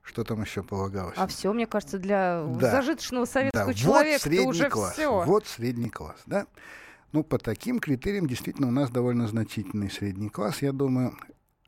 что 0.04 0.23
там 0.23 0.43
еще 0.43 0.62
полагалось? 0.62 1.16
А 1.19 1.26
все, 1.26 1.52
мне 1.52 1.66
кажется, 1.66 1.99
для 1.99 2.45
да. 2.45 2.71
зажиточного 2.71 3.25
советского 3.25 3.66
да. 3.66 3.75
человека 3.75 4.28
вот 4.28 4.47
уже 4.47 4.71
класс. 4.71 4.93
все. 4.93 5.25
Вот 5.25 5.47
средний 5.47 5.90
класс, 5.90 6.23
да. 6.26 6.47
Ну, 7.11 7.25
по 7.25 7.38
таким 7.38 7.81
критериям 7.81 8.26
действительно 8.26 8.69
у 8.69 8.73
нас 8.73 8.90
довольно 8.90 9.26
значительный 9.26 9.90
средний 9.90 10.28
класс. 10.28 10.62
Я 10.62 10.73
думаю, 10.73 11.16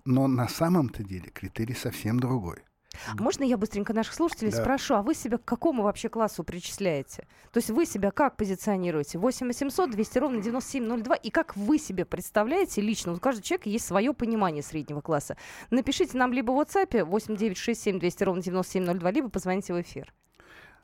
но 0.06 0.26
на 0.26 0.48
самом-то 0.48 1.02
деле 1.02 1.30
критерий 1.30 1.74
совсем 1.74 2.18
другой. 2.20 2.58
А 3.06 3.22
можно 3.22 3.44
я 3.44 3.56
быстренько 3.56 3.92
наших 3.92 4.14
слушателей 4.14 4.50
да. 4.50 4.62
спрошу, 4.62 4.94
а 4.94 5.02
вы 5.02 5.14
себя 5.14 5.38
к 5.38 5.44
какому 5.44 5.82
вообще 5.82 6.08
классу 6.08 6.44
причисляете? 6.44 7.26
То 7.52 7.58
есть 7.58 7.70
вы 7.70 7.86
себя 7.86 8.10
как 8.10 8.36
позиционируете? 8.36 9.18
8 9.18 9.46
800 9.46 9.90
200 9.90 10.18
ровно 10.18 10.42
9702. 10.42 11.14
И 11.16 11.30
как 11.30 11.56
вы 11.56 11.78
себе 11.78 12.04
представляете 12.04 12.80
лично? 12.80 13.12
У 13.12 13.18
каждого 13.18 13.44
человека 13.44 13.68
есть 13.68 13.86
свое 13.86 14.12
понимание 14.14 14.62
среднего 14.62 15.00
класса. 15.00 15.36
Напишите 15.70 16.16
нам 16.16 16.32
либо 16.32 16.52
в 16.52 16.60
WhatsApp 16.60 17.04
8 17.04 17.36
967 17.36 17.98
200 17.98 18.24
ровно 18.24 18.42
9702, 18.42 19.10
либо 19.10 19.28
позвоните 19.28 19.74
в 19.74 19.80
эфир. 19.80 20.12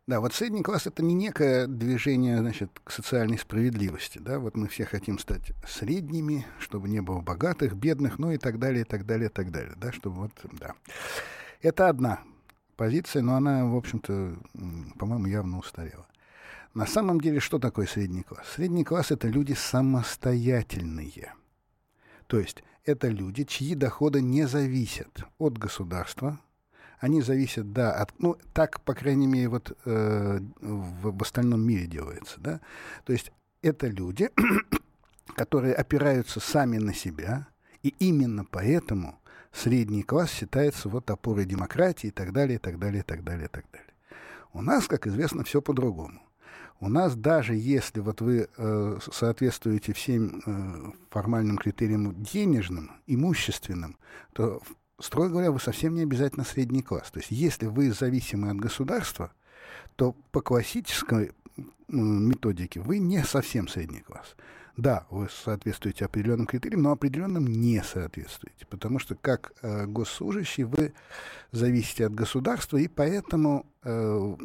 Да, 0.09 0.21
вот 0.21 0.35
средний 0.35 0.63
класс 0.63 0.89
это 0.89 1.03
не 1.03 1.15
некое 1.15 1.69
движение, 1.69 2.39
значит, 2.39 2.71
к 2.83 2.91
социальной 2.91 3.39
справедливости, 3.39 4.19
да, 4.19 4.41
вот 4.41 4.57
мы 4.57 4.67
все 4.67 4.85
хотим 4.85 5.17
стать 5.19 5.53
средними, 5.65 6.45
чтобы 6.59 6.89
не 6.89 7.01
было 7.01 7.21
богатых, 7.21 7.75
бедных, 7.75 8.19
ну 8.19 8.33
и 8.33 8.37
так 8.37 8.59
далее, 8.59 8.83
и 8.83 8.85
так 8.85 9.07
далее, 9.07 9.29
и 9.29 9.33
так 9.33 9.53
далее, 9.53 9.75
да, 9.77 9.93
чтобы 9.93 10.23
вот, 10.23 10.33
да. 10.59 10.75
Это 11.61 11.89
одна 11.89 12.21
позиция, 12.77 13.23
но 13.23 13.37
она, 13.37 13.65
в 13.65 13.77
общем-то, 13.77 14.39
по-моему, 14.99 15.27
явно 15.27 15.59
устарела. 15.59 16.09
На 16.75 16.87
самом 16.87 17.21
деле, 17.21 17.39
что 17.39 17.61
такое 17.61 17.87
средний 17.87 18.25
класс? 18.25 18.47
Средний 18.57 18.83
класс— 18.83 19.11
это 19.13 19.29
люди 19.29 19.53
самостоятельные. 19.53 21.33
То 22.27 22.41
есть 22.41 22.65
это 22.85 23.07
люди, 23.07 23.45
чьи 23.45 23.77
доходы 23.77 24.21
не 24.21 24.49
зависят 24.49 25.27
от 25.39 25.59
государства, 25.59 26.41
они 27.03 27.21
зависят, 27.21 27.73
да, 27.73 27.93
от, 27.93 28.13
ну, 28.21 28.37
так, 28.53 28.81
по 28.83 28.95
крайней 28.95 29.27
мере, 29.27 29.49
вот 29.49 29.77
э, 29.85 30.39
в, 30.61 31.19
в 31.19 31.23
остальном 31.23 31.61
мире 31.61 31.87
делается, 31.87 32.39
да. 32.39 32.61
То 33.05 33.13
есть 33.13 33.33
это 33.61 33.89
люди, 33.89 34.31
которые 35.35 35.75
опираются 35.75 36.39
сами 36.39 36.79
на 36.79 36.95
себя, 36.95 37.49
и 37.83 37.89
именно 37.99 38.45
поэтому 38.45 39.19
средний 39.51 40.05
класс 40.05 40.31
считается 40.31 40.89
вот 40.89 41.11
опорой 41.11 41.45
демократии 41.45 42.07
и 42.07 42.13
так 42.13 42.33
далее, 42.33 42.55
и 42.55 42.61
так 42.61 42.79
далее, 42.79 43.01
и 43.01 43.05
так 43.05 43.25
далее, 43.25 43.47
и 43.47 43.51
так 43.51 43.65
далее. 43.73 43.95
У 44.53 44.63
нас, 44.63 44.87
как 44.87 45.09
известно, 45.09 45.43
все 45.43 45.61
по-другому. 45.61 46.23
У 46.79 46.89
нас 46.89 47.17
даже 47.17 47.57
если 47.57 47.99
вот 47.99 48.21
вы 48.21 48.49
э, 48.57 48.99
соответствуете 49.13 49.93
всем 49.93 50.41
э, 50.47 50.93
формальным 51.11 51.59
критериям 51.59 52.15
денежным, 52.23 52.93
имущественным, 53.09 53.97
то 54.35 54.63
строго 55.03 55.29
говоря, 55.29 55.51
вы 55.51 55.61
совсем 55.61 55.95
не 55.95 56.03
обязательно 56.03 56.45
средний 56.45 56.83
класс. 56.83 57.11
То 57.11 57.19
есть 57.19 57.31
если 57.31 57.67
вы 57.67 57.93
зависимы 57.93 58.51
от 58.51 58.57
государства, 58.57 59.33
то 59.97 60.15
по 60.31 60.41
классической 60.41 61.33
методике 61.89 62.81
вы 62.81 62.99
не 62.99 63.23
совсем 63.25 63.69
средний 63.69 64.01
класс. 64.01 64.35
Да, 64.77 65.07
вы 65.11 65.29
соответствуете 65.45 66.07
определенным 66.07 66.47
критериям, 66.47 66.83
но 66.83 66.93
определенным 66.93 67.47
не 67.47 67.83
соответствуете, 67.83 68.65
потому 68.71 68.99
что 68.99 69.15
как 69.15 69.53
э, 69.61 69.85
госслужащий 69.87 70.65
вы 70.65 70.95
зависите 71.51 72.07
от 72.07 72.15
государства, 72.15 72.79
и 72.79 72.89
поэтому 72.89 73.67
э, 73.83 74.37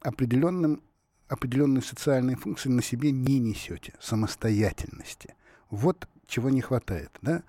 определенным, 0.00 0.82
определенные 1.28 1.82
социальные 1.82 2.36
функции 2.36 2.70
на 2.70 2.82
себе 2.82 3.12
не 3.12 3.38
несете, 3.38 3.92
самостоятельности. 4.00 5.34
Вот 5.68 6.08
чего 6.32 6.48
не 6.48 6.62
хватает. 6.62 7.10
Да? 7.20 7.42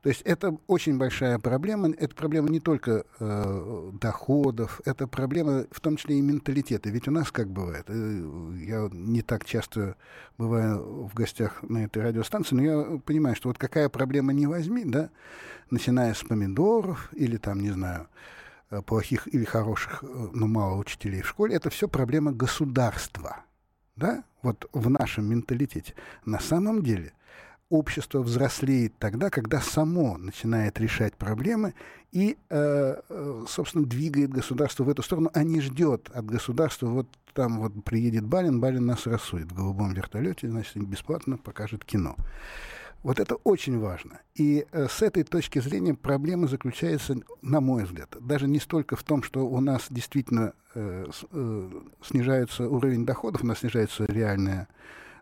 То 0.00 0.08
есть 0.08 0.22
это 0.22 0.56
очень 0.66 0.98
большая 0.98 1.38
проблема. 1.38 1.90
Это 1.90 2.14
проблема 2.14 2.48
не 2.48 2.60
только 2.60 3.04
э, 3.20 3.90
доходов, 4.00 4.80
это 4.84 5.06
проблема 5.06 5.66
в 5.70 5.80
том 5.80 5.96
числе 5.96 6.18
и 6.18 6.22
менталитета. 6.22 6.88
Ведь 6.88 7.06
у 7.06 7.10
нас 7.10 7.30
как 7.30 7.48
бывает, 7.48 7.84
э, 7.88 8.22
я 8.66 8.88
не 8.92 9.22
так 9.22 9.44
часто 9.44 9.96
бываю 10.38 11.06
в 11.06 11.14
гостях 11.14 11.62
на 11.62 11.84
этой 11.84 12.02
радиостанции, 12.02 12.54
но 12.54 12.62
я 12.62 12.98
понимаю, 12.98 13.36
что 13.36 13.48
вот 13.48 13.58
какая 13.58 13.88
проблема 13.88 14.32
не 14.32 14.46
возьми, 14.46 14.84
да, 14.84 15.10
начиная 15.70 16.14
с 16.14 16.22
помидоров 16.22 17.10
или 17.12 17.36
там, 17.36 17.60
не 17.60 17.70
знаю, 17.70 18.08
э, 18.70 18.80
плохих 18.82 19.28
или 19.34 19.44
хороших, 19.44 20.02
э, 20.02 20.06
но 20.32 20.46
мало 20.46 20.76
учителей 20.78 21.20
в 21.20 21.28
школе, 21.28 21.56
это 21.56 21.68
все 21.68 21.88
проблема 21.88 22.32
государства. 22.32 23.44
Да? 23.96 24.24
Вот 24.42 24.68
в 24.72 24.90
нашем 24.90 25.26
менталитете. 25.30 25.94
На 26.24 26.40
самом 26.40 26.82
деле– 26.82 27.12
общество 27.74 28.20
взрослеет 28.20 28.94
тогда, 28.98 29.30
когда 29.30 29.60
само 29.60 30.16
начинает 30.16 30.78
решать 30.78 31.14
проблемы 31.14 31.74
и, 32.12 32.36
э, 32.48 32.96
э, 33.08 33.44
собственно, 33.48 33.84
двигает 33.84 34.30
государство 34.30 34.84
в 34.84 34.88
эту 34.88 35.02
сторону, 35.02 35.30
а 35.34 35.42
не 35.42 35.60
ждет 35.60 36.08
от 36.14 36.24
государства, 36.24 36.86
вот 36.86 37.08
там 37.32 37.58
вот 37.60 37.72
приедет 37.82 38.24
Балин, 38.24 38.60
Балин 38.60 38.86
нас 38.86 39.06
рассудит 39.06 39.50
в 39.50 39.54
голубом 39.56 39.92
вертолете, 39.92 40.48
значит, 40.48 40.76
бесплатно 40.76 41.36
покажет 41.36 41.84
кино. 41.84 42.14
Вот 43.02 43.20
это 43.20 43.34
очень 43.44 43.78
важно. 43.78 44.20
И 44.36 44.66
э, 44.70 44.86
с 44.88 45.02
этой 45.02 45.24
точки 45.24 45.58
зрения 45.58 45.94
проблема 45.94 46.46
заключается, 46.46 47.16
на 47.42 47.60
мой 47.60 47.84
взгляд, 47.84 48.16
даже 48.20 48.46
не 48.46 48.60
столько 48.60 48.94
в 48.94 49.02
том, 49.02 49.24
что 49.24 49.46
у 49.46 49.60
нас 49.60 49.86
действительно 49.90 50.54
э, 50.74 51.06
э, 51.32 51.70
снижается 52.02 52.68
уровень 52.68 53.04
доходов, 53.04 53.42
у 53.42 53.46
нас 53.46 53.58
снижается 53.58 54.04
реальная 54.06 54.68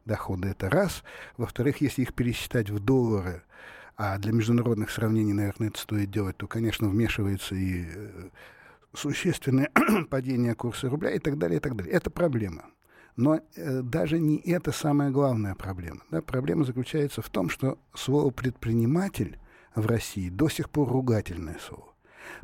доходы. 0.05 0.49
Это 0.49 0.71
раз. 0.71 1.03
Во-вторых, 1.37 1.81
если 1.81 2.03
их 2.03 2.15
пересчитать 2.15 2.71
в 2.71 2.79
доллары, 2.79 3.43
а 3.97 4.19
для 4.19 4.33
международных 4.33 4.91
сравнений, 4.91 5.33
наверное, 5.33 5.69
это 5.69 5.79
стоит 5.79 6.11
делать, 6.11 6.37
то, 6.37 6.47
конечно, 6.47 6.89
вмешивается 6.89 7.55
и 7.55 7.85
э, 7.87 8.29
существенное 8.95 9.71
падение 10.11 10.55
курса 10.55 10.89
рубля 10.89 11.11
и 11.11 11.19
так 11.19 11.39
далее, 11.39 11.59
и 11.59 11.61
так 11.61 11.77
далее. 11.77 11.93
Это 11.93 12.11
проблема. 12.11 12.65
Но 13.17 13.41
э, 13.57 13.83
даже 13.83 14.19
не 14.19 14.39
это 14.39 14.73
самая 14.73 15.11
главная 15.11 15.55
проблема. 15.55 16.01
Да? 16.11 16.23
Проблема 16.23 16.65
заключается 16.65 17.21
в 17.21 17.29
том, 17.29 17.51
что 17.51 17.79
слово 17.95 18.31
«предприниматель» 18.31 19.39
в 19.75 19.87
России 19.87 20.29
до 20.29 20.49
сих 20.49 20.71
пор 20.71 20.89
ругательное 20.89 21.59
слово. 21.59 21.92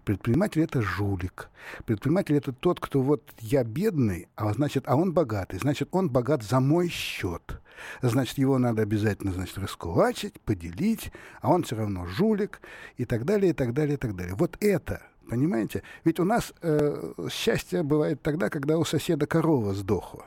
Предприниматель 0.04 0.62
это 0.62 0.82
жулик. 0.82 1.50
Предприниматель 1.87 2.37
это 2.37 2.52
тот, 2.52 2.80
кто 2.80 3.00
вот 3.02 3.23
я 3.40 3.64
бедный, 3.64 4.28
а 4.37 4.52
значит, 4.52 4.85
а 4.87 4.97
он 4.97 5.12
богатый. 5.12 5.58
Значит, 5.58 5.88
он 5.92 6.11
богат 6.11 6.42
за 6.42 6.61
мой 6.61 6.88
счет. 6.88 7.61
Значит, 8.02 8.38
его 8.38 8.58
надо 8.58 8.82
обязательно, 8.82 9.32
значит, 9.32 9.58
раскулачить, 9.58 10.40
поделить, 10.40 11.12
а 11.40 11.50
он 11.50 11.62
все 11.62 11.76
равно 11.76 12.06
жулик 12.06 12.61
и 12.97 13.04
так 13.04 13.25
далее, 13.25 13.50
и 13.50 13.54
так 13.54 13.73
далее, 13.73 13.94
и 13.94 13.99
так 13.99 14.16
далее. 14.16 14.35
Вот 14.35 14.56
это 14.61 15.02
Понимаете? 15.28 15.82
Ведь 16.04 16.20
у 16.20 16.25
нас 16.25 16.54
э, 16.62 17.12
счастье 17.30 17.82
бывает 17.82 18.23
тогда, 18.23 18.49
когда 18.49 18.78
у 18.78 18.85
соседа 18.85 19.26
корова 19.26 19.75
сдохла. 19.75 20.25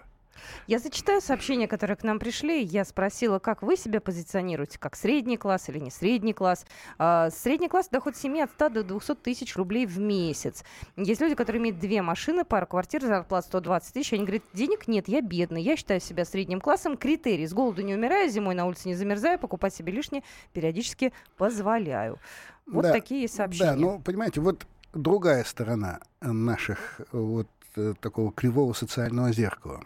Я 0.67 0.79
зачитаю 0.79 1.21
сообщения, 1.21 1.67
которые 1.67 1.97
к 1.97 2.03
нам 2.03 2.19
пришли. 2.19 2.63
Я 2.63 2.85
спросила, 2.85 3.39
как 3.39 3.61
вы 3.61 3.77
себя 3.77 4.01
позиционируете, 4.01 4.79
как 4.79 4.95
средний 4.95 5.37
класс 5.37 5.69
или 5.69 5.79
не 5.79 5.91
средний 5.91 6.33
класс. 6.33 6.65
А, 6.97 7.29
средний 7.29 7.67
класс 7.67 7.89
доход 7.89 8.15
семьи 8.15 8.41
от 8.41 8.51
100 8.51 8.69
до 8.69 8.83
200 8.83 9.15
тысяч 9.15 9.55
рублей 9.55 9.85
в 9.85 9.99
месяц. 9.99 10.63
Есть 10.95 11.21
люди, 11.21 11.35
которые 11.35 11.61
имеют 11.61 11.79
две 11.79 12.01
машины, 12.01 12.45
пару 12.45 12.67
квартир, 12.67 13.01
зарплата 13.01 13.47
120 13.47 13.93
тысяч. 13.93 14.13
Они 14.13 14.23
говорят, 14.23 14.43
денег 14.53 14.87
нет, 14.87 15.07
я 15.07 15.21
бедный. 15.21 15.61
Я 15.61 15.75
считаю 15.75 15.99
себя 15.99 16.25
средним 16.25 16.61
классом. 16.61 16.97
Критерий. 16.97 17.47
С 17.47 17.53
голоду 17.53 17.81
не 17.81 17.95
умираю, 17.95 18.29
зимой 18.29 18.55
на 18.55 18.65
улице 18.65 18.87
не 18.87 18.95
замерзаю, 18.95 19.39
покупать 19.39 19.73
себе 19.73 19.91
лишнее 19.91 20.23
периодически 20.53 21.13
позволяю. 21.37 22.19
Вот 22.65 22.83
Да, 22.83 22.91
такие 22.91 23.27
сообщения. 23.27 23.71
Да, 23.71 23.75
ну, 23.75 23.99
понимаете, 23.99 24.41
вот 24.41 24.65
другая 24.93 25.43
сторона 25.43 25.99
наших 26.21 27.01
э, 27.01 27.03
вот 27.11 27.47
э, 27.75 27.93
такого 27.99 28.31
кривого 28.31 28.73
социального 28.73 29.31
зеркала. 29.31 29.83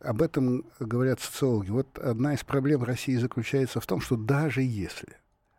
Об 0.00 0.22
этом 0.22 0.64
говорят 0.78 1.20
социологи. 1.20 1.70
Вот 1.70 1.98
одна 1.98 2.34
из 2.34 2.44
проблем 2.44 2.84
России 2.84 3.16
заключается 3.16 3.80
в 3.80 3.86
том, 3.86 4.00
что 4.00 4.16
даже 4.16 4.62
если 4.62 5.16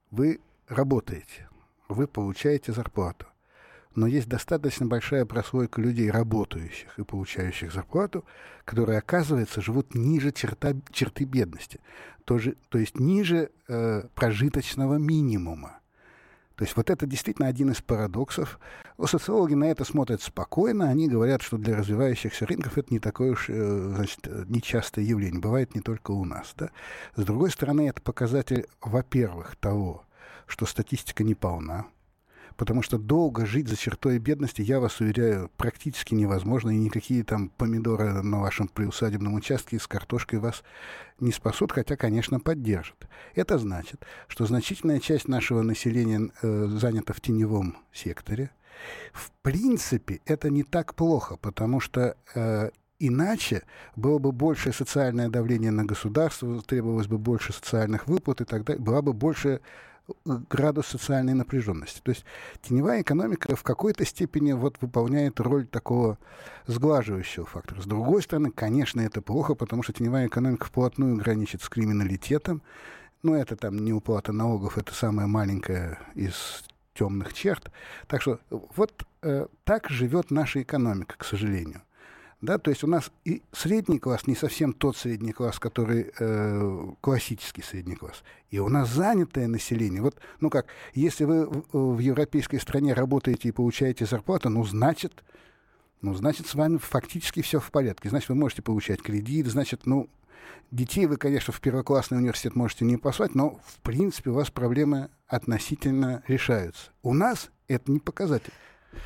вы 0.10 0.40
работаете, 0.68 1.50
вы 1.90 2.08
получаете 2.08 2.72
зарплату, 2.72 3.26
но 3.96 4.08
есть 4.08 4.30
достаточно 4.30 4.86
большая 4.86 5.26
прослойка 5.26 5.82
людей, 5.82 6.10
работающих 6.10 6.98
и 6.98 7.04
получающих 7.04 7.74
зарплату, 7.74 8.26
которые, 8.64 8.98
оказывается, 8.98 9.62
живут 9.62 9.96
ниже 9.96 10.32
черта, 10.32 10.74
черты 10.92 11.26
бедности, 11.26 11.80
то, 12.24 12.38
же, 12.38 12.56
то 12.70 12.78
есть 12.78 13.00
ниже 13.00 13.52
э, 13.68 14.04
прожиточного 14.16 14.96
минимума. 14.96 15.81
То 16.62 16.66
есть 16.66 16.78
вот 16.78 16.92
это 16.92 17.08
действительно 17.08 17.48
один 17.48 17.72
из 17.72 17.82
парадоксов. 17.82 18.60
Социологи 19.04 19.56
на 19.56 19.64
это 19.64 19.84
смотрят 19.84 20.22
спокойно. 20.22 20.90
Они 20.90 21.10
говорят, 21.10 21.42
что 21.42 21.58
для 21.58 21.76
развивающихся 21.76 22.46
рынков 22.46 22.78
это 22.78 22.94
не 22.94 23.00
такое 23.00 23.32
уж 23.32 23.50
э, 23.50 23.94
значит, 23.96 24.20
нечастое 24.48 25.04
явление. 25.04 25.42
Бывает 25.42 25.74
не 25.74 25.82
только 25.82 26.12
у 26.12 26.24
нас. 26.24 26.54
Да? 26.56 26.70
С 27.16 27.24
другой 27.24 27.50
стороны, 27.50 27.90
это 27.90 28.00
показатель, 28.04 28.68
во-первых, 28.80 29.56
того, 29.56 30.04
что 30.46 30.68
статистика 30.68 31.24
не 31.24 31.34
полна. 31.34 31.88
Потому 32.62 32.84
что 32.84 33.00
долго 33.00 33.48
жить 33.48 33.68
за 33.68 33.76
чертой 33.76 34.20
бедности, 34.20 34.62
я 34.62 34.80
вас 34.80 35.00
уверяю, 35.00 35.50
практически 35.58 36.14
невозможно, 36.14 36.70
и 36.70 36.78
никакие 36.78 37.24
там 37.24 37.50
помидоры 37.50 38.22
на 38.22 38.40
вашем 38.40 38.68
приусадебном 38.68 39.34
участке 39.34 39.80
с 39.80 39.88
картошкой 39.88 40.38
вас 40.38 40.62
не 41.20 41.32
спасут, 41.32 41.72
хотя, 41.72 41.96
конечно, 41.96 42.40
поддержат. 42.40 43.08
Это 43.34 43.58
значит, 43.58 44.06
что 44.28 44.46
значительная 44.46 45.00
часть 45.00 45.28
нашего 45.28 45.64
населения 45.64 46.30
э, 46.44 46.68
занята 46.68 47.14
в 47.14 47.20
теневом 47.20 47.78
секторе. 47.92 48.52
В 49.12 49.32
принципе, 49.42 50.22
это 50.26 50.52
не 50.52 50.62
так 50.62 50.94
плохо, 50.94 51.38
потому 51.38 51.80
что 51.80 52.16
э, 52.36 52.70
Иначе 53.04 53.64
было 53.96 54.20
бы 54.20 54.32
большее 54.32 54.74
социальное 54.74 55.28
давление 55.28 55.72
на 55.72 55.86
государство, 55.86 56.62
требовалось 56.62 57.08
бы 57.08 57.18
больше 57.18 57.52
социальных 57.52 58.06
выплат 58.06 58.42
и 58.42 58.46
так 58.46 58.64
далее, 58.64 58.80
была 58.80 59.02
бы 59.02 59.12
больше 59.12 59.62
градус 60.26 60.88
социальной 60.88 61.34
напряженности. 61.34 62.02
То 62.02 62.12
есть 62.12 62.26
теневая 62.62 63.02
экономика 63.02 63.56
в 63.56 63.64
какой-то 63.64 64.06
степени 64.06 64.52
вот 64.54 64.78
выполняет 64.82 65.40
роль 65.40 65.66
такого 65.66 66.18
сглаживающего 66.68 67.46
фактора. 67.46 67.82
С 67.82 67.86
другой 67.86 68.22
стороны, 68.22 68.52
конечно, 68.52 69.02
это 69.02 69.22
плохо, 69.22 69.56
потому 69.56 69.84
что 69.84 69.94
теневая 69.94 70.28
экономика 70.28 70.66
вплотную 70.66 71.16
граничит 71.18 71.62
с 71.62 71.70
криминалитетом. 71.70 72.62
Но 73.24 73.36
это 73.36 73.56
там 73.56 73.78
не 73.78 73.94
уплата 73.94 74.32
налогов, 74.32 74.78
это 74.78 74.94
самая 74.94 75.28
маленькая 75.28 76.00
из 76.16 76.64
темных 76.96 77.34
черт. 77.34 77.72
Так 78.08 78.22
что 78.22 78.40
вот 78.50 79.06
э, 79.22 79.48
так 79.64 79.90
живет 79.90 80.32
наша 80.32 80.62
экономика, 80.62 81.16
к 81.18 81.24
сожалению. 81.24 81.82
Да, 82.42 82.58
то 82.58 82.72
есть 82.72 82.84
у 82.84 82.88
нас 82.88 83.12
и 83.24 83.44
средний 83.52 84.00
класс 84.00 84.26
не 84.26 84.36
совсем 84.36 84.74
тот 84.74 84.98
средний 84.98 85.32
класс, 85.32 85.60
который 85.60 86.12
э, 86.20 86.88
классический 87.00 87.62
средний 87.62 87.96
класс. 87.96 88.24
И 88.50 88.58
у 88.58 88.68
нас 88.68 88.90
занятое 88.90 89.48
население. 89.48 90.02
Вот, 90.02 90.18
ну 90.40 90.50
как, 90.50 90.66
если 90.96 91.26
вы 91.26 91.46
в, 91.46 91.96
в 91.96 92.00
европейской 92.00 92.58
стране 92.58 92.94
работаете 92.94 93.50
и 93.50 93.52
получаете 93.52 94.08
зарплату, 94.08 94.50
ну 94.50 94.64
значит, 94.66 95.24
ну 96.02 96.16
значит 96.16 96.48
с 96.48 96.56
вами 96.56 96.78
фактически 96.78 97.44
все 97.44 97.60
в 97.60 97.70
порядке. 97.70 98.10
Значит, 98.10 98.30
вы 98.30 98.36
можете 98.36 98.64
получать 98.64 99.04
кредит, 99.04 99.46
значит, 99.46 99.86
ну 99.86 100.10
детей 100.72 101.06
вы, 101.06 101.18
конечно, 101.18 101.54
в 101.54 101.62
первоклассный 101.62 102.18
университет 102.18 102.56
можете 102.56 102.86
не 102.86 102.98
послать, 102.98 103.36
но 103.36 103.60
в 103.64 103.80
принципе 103.82 104.32
у 104.32 104.34
вас 104.34 104.50
проблемы 104.50 105.10
относительно 105.28 106.24
решаются. 106.28 106.90
У 107.04 107.14
нас 107.14 107.52
это 107.68 107.92
не 107.92 108.00
показатель. 108.00 108.52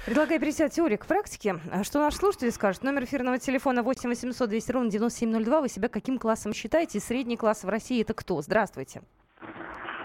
Предлагаю 0.06 0.40
перейти 0.40 0.64
от 0.64 0.72
теории 0.72 0.96
к 0.96 1.06
практике. 1.06 1.56
А 1.72 1.84
Что 1.84 2.00
наш 2.00 2.16
слушатель 2.16 2.52
скажет? 2.52 2.84
Номер 2.84 3.04
эфирного 3.04 3.38
телефона 3.40 3.84
8 3.84 4.10
800 4.10 4.50
200 4.50 4.72
ровно 4.72 4.90
9702. 4.90 5.62
Вы 5.62 5.70
себя 5.70 5.90
каким 5.90 6.18
классом 6.18 6.54
считаете? 6.54 7.00
Средний 7.00 7.38
класс 7.38 7.64
в 7.64 7.70
России 7.70 8.02
это 8.02 8.14
кто? 8.14 8.42
Здравствуйте. 8.42 9.02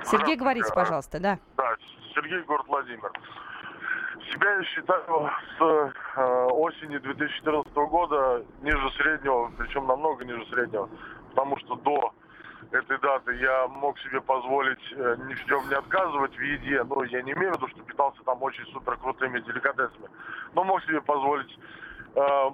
Сергей, 0.05 0.37
говорите, 0.37 0.73
пожалуйста, 0.75 1.21
да. 1.21 1.38
Да, 1.57 1.77
Сергей, 2.14 2.40
город 2.43 2.66
Владимир. 2.69 3.11
Себя 4.33 4.55
я 4.55 4.64
считаю 4.64 5.31
с 5.59 5.93
э, 6.16 6.47
осени 6.53 6.99
2014 6.99 7.73
года 7.75 8.45
ниже 8.62 8.90
среднего, 8.97 9.51
причем 9.59 9.87
намного 9.87 10.25
ниже 10.25 10.45
среднего, 10.47 10.88
потому 11.31 11.59
что 11.59 11.75
до 11.77 12.12
этой 12.72 12.98
даты 12.98 13.35
я 13.35 13.66
мог 13.68 13.98
себе 14.00 14.20
позволить 14.20 14.92
э, 14.92 15.16
ни 15.26 15.35
в 15.35 15.44
чем 15.46 15.68
не 15.68 15.74
отказывать 15.74 16.35
в 16.37 16.40
еде. 16.40 16.83
Ну, 16.85 17.02
я 17.04 17.22
не 17.22 17.33
имею 17.33 17.52
в 17.52 17.56
виду, 17.56 17.68
что 17.68 17.83
питался 17.83 18.22
там 18.24 18.42
очень 18.42 18.64
супер 18.66 18.96
крутыми 18.96 19.40
деликатесами, 19.40 20.09
но 20.54 20.64
мог 20.64 20.83
себе 20.85 21.00
позволить 21.00 21.59
э, 22.14 22.50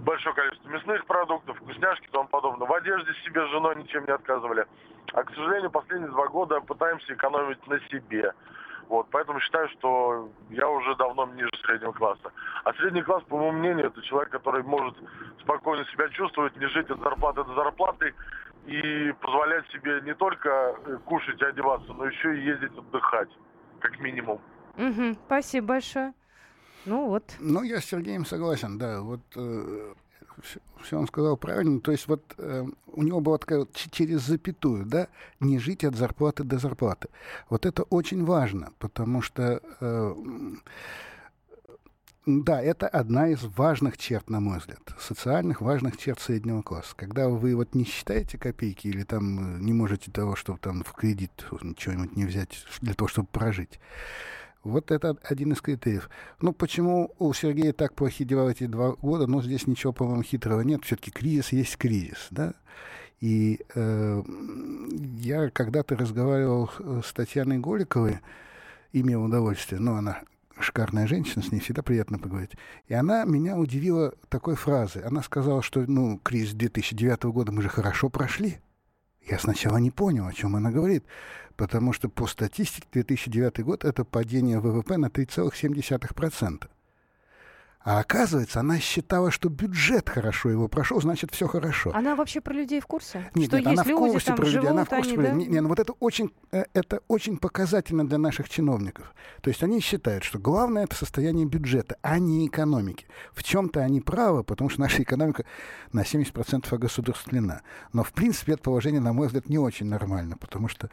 большое 0.00 0.34
количество 0.34 0.68
мясных 0.68 1.06
продуктов, 1.06 1.56
вкусняшки 1.58 2.06
и 2.06 2.10
тому 2.10 2.28
подобное. 2.28 2.68
В 2.68 2.72
одежде 2.72 3.12
себе 3.24 3.46
с 3.46 3.50
женой 3.50 3.76
ничем 3.76 4.04
не 4.04 4.12
отказывали. 4.12 4.66
А, 5.12 5.22
к 5.22 5.30
сожалению, 5.30 5.70
последние 5.70 6.10
два 6.10 6.28
года 6.28 6.60
пытаемся 6.60 7.14
экономить 7.14 7.66
на 7.66 7.80
себе. 7.88 8.32
Вот, 8.88 9.06
поэтому 9.12 9.38
считаю, 9.38 9.68
что 9.68 10.28
я 10.50 10.68
уже 10.68 10.96
давно 10.96 11.24
ниже 11.26 11.50
среднего 11.64 11.92
класса. 11.92 12.32
А 12.64 12.72
средний 12.74 13.02
класс, 13.02 13.22
по 13.28 13.36
моему 13.36 13.58
мнению, 13.58 13.86
это 13.86 14.02
человек, 14.02 14.30
который 14.30 14.64
может 14.64 14.96
спокойно 15.40 15.84
себя 15.86 16.08
чувствовать, 16.08 16.56
не 16.56 16.66
жить 16.66 16.90
от 16.90 16.98
зарплаты 16.98 17.44
до 17.44 17.54
зарплаты 17.54 18.14
и 18.66 19.12
позволять 19.20 19.66
себе 19.70 20.00
не 20.02 20.14
только 20.14 20.74
кушать 21.06 21.40
и 21.40 21.44
одеваться, 21.44 21.92
но 21.92 22.06
еще 22.06 22.36
и 22.36 22.44
ездить 22.44 22.76
отдыхать, 22.76 23.28
как 23.80 23.98
минимум. 24.00 24.40
Угу, 24.76 25.16
спасибо 25.26 25.66
большое. 25.68 26.12
Ну 26.86 27.08
вот. 27.08 27.24
Ну, 27.40 27.62
я 27.62 27.80
с 27.80 27.84
Сергеем 27.84 28.24
согласен, 28.24 28.78
да. 28.78 29.00
Вот 29.00 29.20
э, 29.36 29.94
все 30.82 30.98
он 30.98 31.06
сказал 31.06 31.36
правильно. 31.36 31.80
То 31.80 31.92
есть 31.92 32.08
вот 32.08 32.22
э, 32.38 32.64
у 32.86 33.02
него 33.02 33.20
была 33.20 33.38
такая 33.38 33.60
вот 33.60 33.72
через 33.74 34.22
запятую, 34.22 34.86
да, 34.86 35.08
не 35.40 35.58
жить 35.58 35.84
от 35.84 35.94
зарплаты 35.94 36.44
до 36.44 36.58
зарплаты. 36.58 37.08
Вот 37.48 37.66
это 37.66 37.82
очень 37.84 38.24
важно, 38.24 38.72
потому 38.78 39.22
что 39.22 39.60
э, 39.80 40.14
да, 42.30 42.62
это 42.62 42.86
одна 42.86 43.28
из 43.28 43.42
важных 43.42 43.98
черт, 43.98 44.30
на 44.30 44.40
мой 44.40 44.58
взгляд, 44.58 44.80
социальных 44.98 45.60
важных 45.60 45.96
черт 45.96 46.20
среднего 46.20 46.62
класса. 46.62 46.94
Когда 46.96 47.28
вы 47.28 47.54
вот 47.56 47.74
не 47.74 47.84
считаете 47.84 48.38
копейки 48.38 48.86
или 48.86 49.02
там 49.02 49.56
э, 49.56 49.58
не 49.60 49.72
можете 49.72 50.10
того, 50.10 50.36
чтобы 50.36 50.58
там 50.58 50.82
в 50.84 50.92
кредит 50.92 51.30
чего-нибудь 51.76 52.16
не 52.16 52.24
взять 52.24 52.64
для 52.80 52.94
того, 52.94 53.08
чтобы 53.08 53.28
прожить. 53.28 53.80
Вот 54.62 54.90
это 54.90 55.16
один 55.24 55.52
из 55.52 55.60
критериев. 55.60 56.08
Ну, 56.40 56.52
почему 56.52 57.14
у 57.18 57.32
Сергея 57.32 57.72
так 57.72 57.94
плохие 57.94 58.28
дела 58.28 58.50
эти 58.50 58.66
два 58.66 58.92
года? 58.92 59.26
Ну, 59.26 59.42
здесь 59.42 59.66
ничего, 59.66 59.92
по-моему, 59.92 60.22
хитрого 60.22 60.60
нет. 60.60 60.84
Все-таки 60.84 61.10
кризис 61.10 61.52
есть 61.52 61.76
кризис, 61.78 62.28
да? 62.30 62.54
И 63.20 63.60
э, 63.74 64.22
я 65.18 65.50
когда-то 65.50 65.96
разговаривал 65.96 66.70
с 67.04 67.12
Татьяной 67.12 67.58
Голиковой, 67.58 68.20
имел 68.92 69.24
удовольствие, 69.24 69.80
но 69.80 69.96
она 69.96 70.22
шикарная 70.60 71.06
женщина, 71.06 71.42
с 71.42 71.52
ней 71.52 71.60
всегда 71.60 71.82
приятно 71.82 72.18
поговорить. 72.18 72.52
И 72.86 72.94
она 72.94 73.24
меня 73.24 73.56
удивила 73.56 74.14
такой 74.28 74.56
фразой. 74.56 75.02
Она 75.02 75.22
сказала, 75.22 75.62
что, 75.62 75.80
ну, 75.86 76.18
кризис 76.18 76.54
2009 76.54 77.24
года 77.24 77.52
мы 77.52 77.62
же 77.62 77.68
хорошо 77.68 78.08
прошли. 78.08 78.58
Я 79.26 79.38
сначала 79.38 79.76
не 79.76 79.90
понял, 79.90 80.26
о 80.26 80.32
чем 80.32 80.56
она 80.56 80.70
говорит, 80.70 81.04
потому 81.56 81.92
что 81.92 82.08
по 82.08 82.26
статистике 82.26 82.86
2009 82.92 83.60
год 83.60 83.84
это 83.84 84.04
падение 84.04 84.60
ВВП 84.60 84.96
на 84.96 85.06
3,7%. 85.06 86.68
А 87.82 88.00
оказывается, 88.00 88.60
она 88.60 88.78
считала, 88.78 89.30
что 89.30 89.48
бюджет 89.48 90.10
хорошо 90.10 90.50
его 90.50 90.68
прошел, 90.68 91.00
значит, 91.00 91.30
все 91.32 91.46
хорошо. 91.46 91.92
Она 91.94 92.14
вообще 92.14 92.42
про 92.42 92.52
людей 92.52 92.78
в 92.78 92.86
курсе? 92.86 93.30
Нет, 93.34 93.48
что 93.48 93.56
нет, 93.56 93.66
она 93.68 93.84
в 93.84 93.86
люди, 93.86 93.98
курсе 93.98 94.34
про 94.34 94.44
людей, 94.44 94.68
она 94.68 94.84
в 94.84 94.88
курсе 94.90 95.08
они, 95.08 95.16
про 95.16 95.22
да? 95.22 95.32
Не, 95.32 95.46
не, 95.46 95.60
ну 95.60 95.68
вот 95.70 95.78
это 95.78 95.94
очень, 95.94 96.30
э, 96.52 96.64
это 96.74 97.00
очень 97.08 97.38
показательно 97.38 98.06
для 98.06 98.18
наших 98.18 98.50
чиновников. 98.50 99.14
То 99.40 99.48
есть 99.48 99.62
они 99.62 99.80
считают, 99.80 100.24
что 100.24 100.38
главное 100.38 100.84
это 100.84 100.94
состояние 100.94 101.46
бюджета, 101.46 101.96
а 102.02 102.18
не 102.18 102.46
экономики. 102.46 103.06
В 103.32 103.42
чем-то 103.42 103.80
они 103.80 104.02
правы, 104.02 104.44
потому 104.44 104.68
что 104.68 104.80
наша 104.82 105.02
экономика 105.02 105.46
на 105.92 106.02
70% 106.02 106.74
огосударствлена. 106.74 107.62
Но 107.94 108.04
в 108.04 108.12
принципе 108.12 108.52
это 108.52 108.62
положение, 108.62 109.00
на 109.00 109.14
мой 109.14 109.28
взгляд, 109.28 109.48
не 109.48 109.58
очень 109.58 109.86
нормально, 109.86 110.36
потому 110.36 110.68
что 110.68 110.90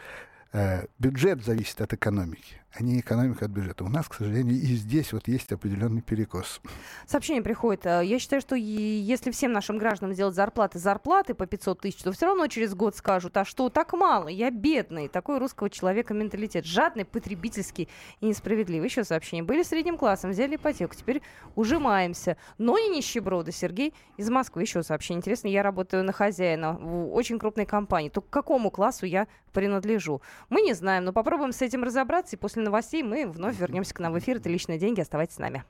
э, 0.53 0.85
бюджет 0.99 1.43
зависит 1.43 1.81
от 1.81 1.91
экономики. 1.91 2.61
А 2.73 2.83
не 2.83 2.99
экономика 2.99 3.45
от 3.45 3.51
бюджета. 3.51 3.83
У 3.83 3.89
нас, 3.89 4.07
к 4.07 4.13
сожалению, 4.13 4.55
и 4.55 4.75
здесь 4.75 5.13
вот 5.13 5.27
есть 5.27 5.51
определенный 5.51 6.01
перекос. 6.01 6.61
Сообщение 7.05 7.41
приходит. 7.41 7.85
Э, 7.85 8.01
я 8.03 8.19
считаю, 8.19 8.41
что 8.41 8.55
если 8.55 9.31
всем 9.31 9.51
нашим 9.51 9.77
гражданам 9.77 10.13
сделать 10.13 10.35
зарплаты 10.35 10.77
зарплаты 10.77 11.33
по 11.33 11.47
500 11.47 11.81
тысяч, 11.81 12.03
то 12.03 12.11
все 12.11 12.27
равно 12.27 12.47
через 12.47 12.75
год 12.75 12.95
скажут, 12.95 13.35
а 13.37 13.45
что 13.45 13.69
так 13.69 13.93
мало, 13.93 14.27
я 14.27 14.51
бедный. 14.51 15.07
Такой 15.07 15.39
русского 15.39 15.69
человека 15.69 16.13
менталитет. 16.13 16.65
Жадный, 16.65 17.05
потребительский 17.05 17.89
и 18.21 18.27
несправедливый. 18.27 18.87
Еще 18.87 19.03
сообщение. 19.03 19.43
Были 19.43 19.63
средним 19.63 19.97
классом, 19.97 20.31
взяли 20.31 20.55
ипотеку, 20.55 20.95
теперь 20.95 21.21
ужимаемся. 21.55 22.37
Но 22.57 22.77
не 22.77 22.89
нищеброды. 22.89 23.51
Сергей 23.51 23.93
из 24.17 24.29
Москвы. 24.29 24.63
Еще 24.63 24.83
сообщение. 24.83 25.19
Интересно, 25.19 25.47
я 25.47 25.63
работаю 25.63 26.03
на 26.03 26.11
хозяина 26.11 26.73
в 26.73 27.13
очень 27.13 27.39
крупной 27.39 27.65
компании. 27.65 28.09
То 28.09 28.21
к 28.21 28.29
какому 28.29 28.69
классу 28.69 29.05
я 29.05 29.27
принадлежу? 29.51 30.21
Мы 30.49 30.61
не 30.61 30.73
знаем, 30.73 31.05
но 31.05 31.13
попробуем 31.13 31.51
с 31.51 31.61
этим 31.61 31.83
разобраться 31.83 32.35
и 32.35 32.39
после 32.39 32.56
новостей 32.63 33.03
мы 33.03 33.27
вновь 33.27 33.57
вернемся 33.59 33.93
к 33.93 33.99
нам 33.99 34.13
в 34.13 34.19
эфир. 34.19 34.37
Это 34.37 34.49
«Личные 34.49 34.77
деньги». 34.79 35.01
Оставайтесь 35.01 35.35
с 35.35 35.39
нами. 35.39 35.63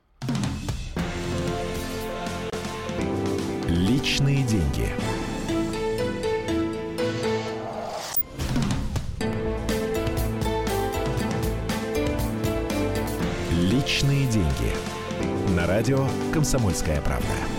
Личные 3.67 4.43
деньги. 4.43 4.87
Личные 13.51 14.27
деньги. 14.27 14.73
На 15.55 15.67
радио 15.67 16.07
«Комсомольская 16.33 17.01
правда». 17.01 17.56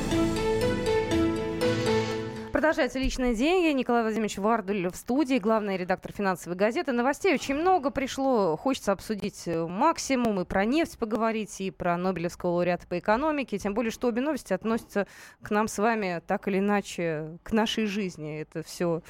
Продолжается 2.59 2.99
«Личные 2.99 3.37
деньги». 3.37 3.69
Николай 3.69 4.03
Владимирович 4.03 4.37
Вардуль 4.37 4.89
в 4.89 4.97
студии, 4.97 5.39
главный 5.39 5.77
редактор 5.77 6.11
финансовой 6.11 6.59
газеты. 6.59 6.91
Новостей 6.91 7.33
очень 7.33 7.55
много 7.55 7.91
пришло. 7.91 8.57
Хочется 8.57 8.91
обсудить 8.91 9.47
э, 9.47 9.65
максимум 9.65 10.41
и 10.41 10.45
про 10.45 10.65
нефть 10.65 10.99
поговорить, 10.99 11.61
и 11.61 11.71
про 11.71 11.97
Нобелевского 11.97 12.51
лауреата 12.51 12.89
по 12.89 12.99
экономике. 12.99 13.59
Тем 13.59 13.75
более, 13.75 13.93
что 13.93 14.09
обе 14.09 14.23
новости 14.23 14.53
относятся 14.55 15.07
к 15.41 15.53
нам 15.53 15.69
с 15.69 15.79
вами 15.79 16.21
так 16.27 16.49
или 16.49 16.59
иначе, 16.59 17.39
к 17.45 17.53
нашей 17.53 17.87
жизни. 17.87 18.41
Это 18.41 18.65
все 18.65 19.03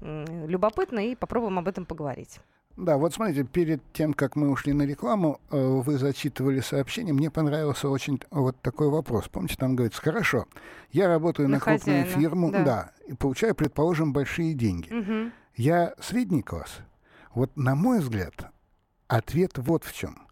любопытно, 0.00 1.00
и 1.00 1.14
попробуем 1.14 1.58
об 1.58 1.68
этом 1.68 1.84
поговорить. 1.84 2.40
Да, 2.76 2.96
вот 2.96 3.14
смотрите, 3.14 3.44
перед 3.44 3.80
тем, 3.92 4.14
как 4.14 4.34
мы 4.34 4.50
ушли 4.50 4.72
на 4.72 4.82
рекламу, 4.82 5.40
э, 5.50 5.56
вы 5.56 5.96
зачитывали 5.96 6.60
сообщение. 6.60 7.14
Мне 7.14 7.30
понравился 7.30 7.88
очень 7.88 8.20
вот 8.30 8.60
такой 8.62 8.88
вопрос. 8.88 9.28
Помните, 9.28 9.54
там 9.56 9.76
говорится, 9.76 10.02
хорошо, 10.02 10.46
я 10.90 11.06
работаю 11.06 11.48
на, 11.48 11.56
на 11.56 11.60
крупную 11.60 12.04
фирму, 12.06 12.50
да. 12.50 12.64
да, 12.64 12.92
и 13.06 13.14
получаю, 13.14 13.54
предположим, 13.54 14.12
большие 14.12 14.54
деньги. 14.54 14.92
Угу. 14.92 15.30
Я 15.56 15.94
средний 16.00 16.42
класс. 16.42 16.78
Вот, 17.32 17.56
на 17.56 17.76
мой 17.76 18.00
взгляд, 18.00 18.50
ответ 19.06 19.52
вот 19.56 19.84
в 19.84 19.94
чем. 19.94 20.26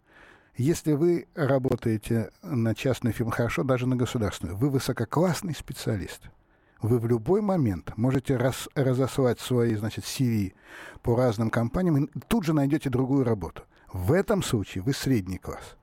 Если 0.57 0.93
вы 0.93 1.29
работаете 1.35 2.31
на 2.43 2.75
частную 2.75 3.13
фирму, 3.13 3.31
хорошо, 3.31 3.63
даже 3.63 3.87
на 3.87 3.95
государственную, 3.95 4.57
вы 4.57 4.69
высококлассный 4.69 5.55
специалист– 5.55 6.23
вы 6.83 6.99
в 6.99 7.07
любой 7.07 7.41
момент 7.41 7.97
можете 7.97 8.37
раз, 8.37 8.69
разослать 8.75 9.41
свои, 9.41 9.75
значит, 9.77 10.05
CV 10.05 10.53
по 11.03 11.17
разным 11.17 11.49
компаниям 11.49 12.05
и 12.05 12.09
тут 12.29 12.45
же 12.45 12.53
найдете 12.53 12.91
другую 12.91 13.25
работу. 13.25 13.63
В 13.93 14.13
этом 14.13 14.43
случае 14.43 14.83
вы 14.83 14.93
средний 14.93 15.39
класс. 15.39 15.77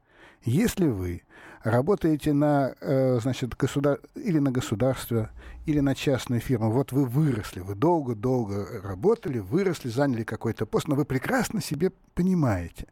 Если 0.43 0.87
вы 0.87 1.23
работаете 1.63 2.33
на, 2.33 2.73
э, 2.79 3.19
значит, 3.21 3.55
государ... 3.55 3.99
или 4.15 4.39
на 4.39 4.51
государство, 4.51 5.29
или 5.65 5.79
на 5.79 5.95
частную 5.95 6.41
фирму, 6.41 6.71
вот 6.71 6.91
вы 6.91 7.05
выросли, 7.05 7.59
вы 7.59 7.75
долго-долго 7.75 8.81
работали, 8.81 9.39
выросли, 9.39 9.89
заняли 9.89 10.23
какой-то 10.23 10.65
пост, 10.65 10.87
но 10.87 10.95
вы 10.95 11.05
прекрасно 11.05 11.61
себе 11.61 11.91
понимаете, 12.13 12.87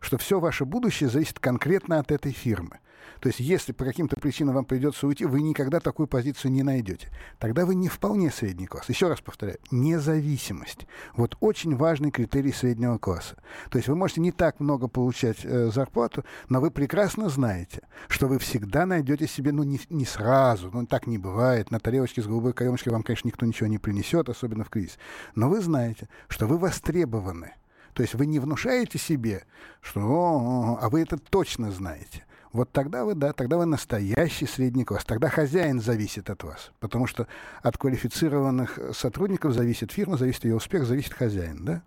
что 0.00 0.18
все 0.18 0.38
ваше 0.40 0.64
будущее 0.64 1.10
зависит 1.10 1.38
конкретно 1.38 1.98
от 1.98 2.12
этой 2.12 2.32
фирмы. 2.32 2.78
То 3.20 3.28
есть, 3.28 3.40
если 3.40 3.72
по 3.72 3.84
каким-то 3.84 4.16
причинам 4.16 4.56
вам 4.56 4.64
придется 4.64 5.06
уйти, 5.06 5.24
вы 5.24 5.42
никогда 5.42 5.80
такую 5.80 6.08
позицию 6.08 6.52
не 6.52 6.62
найдете. 6.62 7.08
Тогда 7.38 7.64
вы 7.64 7.74
не 7.74 7.88
вполне 7.88 8.30
средний 8.30 8.66
класс. 8.66 8.88
Еще 8.88 9.08
раз 9.08 9.20
повторяю, 9.20 9.58
независимость. 9.70 10.86
Вот 11.14 11.36
очень 11.40 11.76
важный 11.76 12.10
критерий 12.10 12.52
среднего 12.52 12.98
класса. 12.98 13.36
То 13.70 13.78
есть 13.78 13.88
вы 13.88 13.94
можете 13.94 14.20
не 14.20 14.32
так 14.32 14.60
много 14.60 14.88
получать 14.88 15.44
э, 15.44 15.70
зарплату, 15.70 16.24
но 16.48 16.60
вы 16.60 16.70
прекрасно 16.70 17.28
знаете, 17.28 17.82
что 18.08 18.26
вы 18.26 18.38
всегда 18.38 18.86
найдете 18.86 19.28
себе, 19.28 19.52
ну, 19.52 19.62
не, 19.62 19.80
не 19.88 20.04
сразу, 20.04 20.70
ну, 20.72 20.86
так 20.86 21.06
не 21.06 21.18
бывает, 21.18 21.70
на 21.70 21.78
тарелочке 21.78 22.22
с 22.22 22.26
голубой 22.26 22.52
каемочкой 22.52 22.92
вам, 22.92 23.02
конечно, 23.02 23.28
никто 23.28 23.46
ничего 23.46 23.68
не 23.68 23.78
принесет, 23.78 24.28
особенно 24.28 24.64
в 24.64 24.70
кризис. 24.70 24.98
Но 25.34 25.48
вы 25.48 25.60
знаете, 25.60 26.08
что 26.28 26.46
вы 26.46 26.58
востребованы. 26.58 27.54
То 27.94 28.02
есть 28.02 28.14
вы 28.14 28.26
не 28.26 28.38
внушаете 28.38 28.98
себе, 28.98 29.44
что, 29.80 30.00
о, 30.00 30.78
а 30.80 30.88
вы 30.88 31.02
это 31.02 31.18
точно 31.18 31.70
знаете 31.70 32.24
вот 32.52 32.70
тогда 32.70 33.04
вы, 33.04 33.14
да, 33.14 33.32
тогда 33.32 33.56
вы 33.56 33.64
настоящий 33.64 34.46
средний 34.46 34.84
класс. 34.84 35.04
Тогда 35.04 35.28
хозяин 35.28 35.80
зависит 35.80 36.28
от 36.28 36.42
вас. 36.44 36.70
Потому 36.80 37.06
что 37.06 37.26
от 37.62 37.78
квалифицированных 37.78 38.78
сотрудников 38.92 39.54
зависит 39.54 39.90
фирма, 39.92 40.18
зависит 40.18 40.44
ее 40.44 40.56
успех, 40.56 40.84
зависит 40.84 41.14
хозяин, 41.14 41.64
да. 41.64 41.82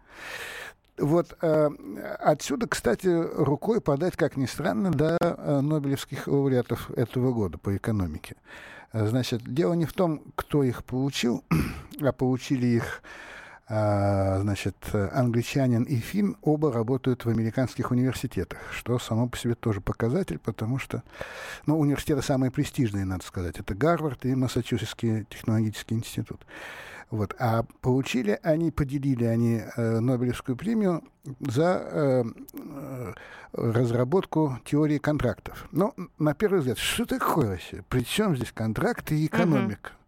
Вот 0.97 1.37
э, 1.41 1.69
отсюда, 2.19 2.67
кстати, 2.67 3.07
рукой 3.07 3.81
подать, 3.81 4.15
как 4.15 4.37
ни 4.37 4.45
странно, 4.45 4.91
до 4.91 5.17
э, 5.19 5.59
Нобелевских 5.59 6.27
лауреатов 6.27 6.89
этого 6.91 7.33
года 7.33 7.57
по 7.57 7.75
экономике. 7.75 8.35
Значит, 8.93 9.41
дело 9.43 9.73
не 9.73 9.85
в 9.85 9.91
том, 9.91 10.23
кто 10.35 10.63
их 10.63 10.85
получил, 10.85 11.43
а 12.01 12.13
получили 12.13 12.67
их 12.67 13.03
значит, 13.67 14.75
англичанин 14.93 15.83
и 15.83 15.95
фин 15.95 16.37
оба 16.41 16.71
работают 16.71 17.25
в 17.25 17.29
американских 17.29 17.91
университетах, 17.91 18.59
что 18.71 18.99
само 18.99 19.27
по 19.27 19.37
себе 19.37 19.55
тоже 19.55 19.81
показатель, 19.81 20.37
потому 20.37 20.77
что, 20.77 21.01
ну, 21.65 21.79
университеты 21.79 22.21
самые 22.21 22.51
престижные, 22.51 23.05
надо 23.05 23.25
сказать, 23.25 23.59
это 23.59 23.73
Гарвард 23.73 24.25
и 24.25 24.35
Массачусетский 24.35 25.25
технологический 25.25 25.95
институт. 25.95 26.45
Вот. 27.11 27.35
А 27.39 27.65
получили 27.81 28.39
они, 28.43 28.71
поделили 28.71 29.25
они 29.25 29.61
э, 29.77 29.99
Нобелевскую 29.99 30.55
премию 30.55 31.03
за 31.39 31.81
э, 31.83 32.23
э, 32.53 33.13
разработку 33.53 34.59
теории 34.65 34.97
контрактов. 34.97 35.67
Ну, 35.71 35.93
на 36.17 36.33
первый 36.33 36.59
взгляд, 36.59 36.77
что 36.77 37.05
такое 37.05 37.51
вообще? 37.51 37.83
Причем 37.89 38.35
здесь 38.35 38.51
контракты 38.51 39.17
и 39.17 39.27
экономика? 39.27 39.91
Uh-huh. 39.91 40.04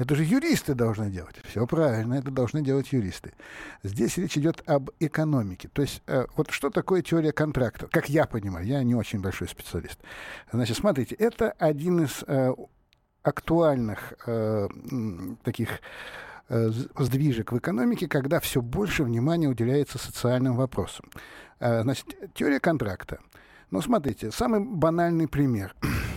Это 0.00 0.14
же 0.14 0.24
юристы 0.24 0.74
должны 0.74 1.10
делать. 1.10 1.36
Все 1.44 1.66
правильно, 1.66 2.14
это 2.14 2.30
должны 2.30 2.62
делать 2.62 2.90
юристы. 2.90 3.34
Здесь 3.82 4.16
речь 4.16 4.38
идет 4.38 4.62
об 4.66 4.90
экономике. 4.98 5.68
То 5.68 5.82
есть 5.82 6.02
э, 6.06 6.24
вот 6.36 6.50
что 6.50 6.70
такое 6.70 7.02
теория 7.02 7.32
контракта? 7.32 7.86
Как 7.86 8.08
я 8.08 8.24
понимаю, 8.24 8.66
я 8.66 8.82
не 8.82 8.94
очень 8.94 9.20
большой 9.20 9.46
специалист. 9.46 9.98
Значит, 10.50 10.78
смотрите, 10.78 11.14
это 11.16 11.50
один 11.58 12.02
из 12.04 12.24
э, 12.26 12.54
актуальных 13.22 14.14
э, 14.26 14.68
таких 15.44 15.80
э, 16.48 16.70
сдвижек 16.70 17.52
в 17.52 17.58
экономике, 17.58 18.08
когда 18.08 18.40
все 18.40 18.62
больше 18.62 19.04
внимания 19.04 19.48
уделяется 19.48 19.98
социальным 19.98 20.56
вопросам. 20.56 21.10
Э, 21.58 21.82
значит, 21.82 22.06
теория 22.32 22.58
контракта. 22.58 23.18
Ну, 23.70 23.82
смотрите, 23.82 24.30
самый 24.30 24.60
банальный 24.60 25.28
пример. 25.28 25.74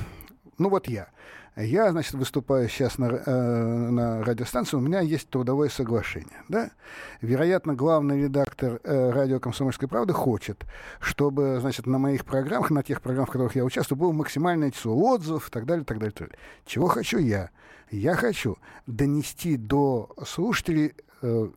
ну, 0.57 0.69
вот 0.69 0.87
я. 0.87 1.09
Я, 1.55 1.91
значит, 1.91 2.13
выступаю 2.15 2.67
сейчас 2.67 2.97
на, 2.97 3.05
э, 3.05 3.89
на 3.89 4.23
радиостанции, 4.23 4.75
у 4.75 4.79
меня 4.79 5.01
есть 5.01 5.29
трудовое 5.29 5.69
соглашение. 5.69 6.41
Да? 6.49 6.71
Вероятно, 7.21 7.75
главный 7.75 8.23
редактор 8.23 8.79
э, 8.83 9.11
радио 9.11 9.39
«Комсомольской 9.39 9.87
правды» 9.87 10.13
хочет, 10.13 10.65
чтобы, 10.99 11.59
значит, 11.61 11.85
на 11.85 11.99
моих 11.99 12.25
программах, 12.25 12.71
на 12.71 12.81
тех 12.81 13.01
программах, 13.01 13.29
в 13.29 13.33
которых 13.33 13.55
я 13.55 13.63
участвую, 13.65 13.99
было 13.99 14.11
максимальное 14.11 14.71
число 14.71 14.95
отзывов 14.95 15.49
и 15.49 15.51
так 15.51 15.65
далее, 15.67 15.85
так 15.85 15.99
далее, 15.99 16.11
так 16.11 16.29
далее. 16.29 16.39
Чего 16.65 16.87
хочу 16.87 17.19
я? 17.19 17.51
Я 17.91 18.15
хочу 18.15 18.57
донести 18.87 19.55
до 19.55 20.09
слушателей 20.25 20.93
э, 21.21 21.49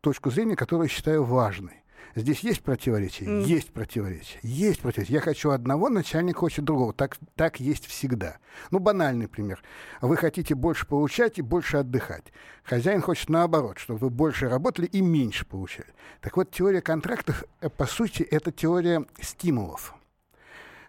точку 0.00 0.30
зрения, 0.32 0.56
которую 0.56 0.88
считаю 0.88 1.22
важной. 1.22 1.84
Здесь 2.14 2.40
есть 2.40 2.62
противоречие? 2.62 3.28
Mm. 3.28 3.42
Есть 3.44 3.72
противоречие. 3.72 4.38
Есть 4.42 4.80
противоречие. 4.80 5.16
Я 5.16 5.20
хочу 5.20 5.50
одного, 5.50 5.88
начальник 5.88 6.36
хочет 6.38 6.64
другого. 6.64 6.92
Так, 6.92 7.16
так 7.34 7.60
есть 7.60 7.86
всегда. 7.86 8.38
Ну, 8.70 8.78
банальный 8.78 9.28
пример. 9.28 9.62
Вы 10.00 10.16
хотите 10.16 10.54
больше 10.54 10.86
получать 10.86 11.38
и 11.38 11.42
больше 11.42 11.78
отдыхать. 11.78 12.32
Хозяин 12.64 13.02
хочет 13.02 13.28
наоборот, 13.28 13.78
чтобы 13.78 13.98
вы 13.98 14.10
больше 14.10 14.48
работали 14.48 14.86
и 14.86 15.00
меньше 15.00 15.44
получали. 15.44 15.88
Так 16.20 16.36
вот, 16.36 16.50
теория 16.50 16.80
контрактов, 16.80 17.44
э, 17.60 17.68
по 17.68 17.86
сути, 17.86 18.22
это 18.22 18.52
теория 18.52 19.04
стимулов. 19.20 19.94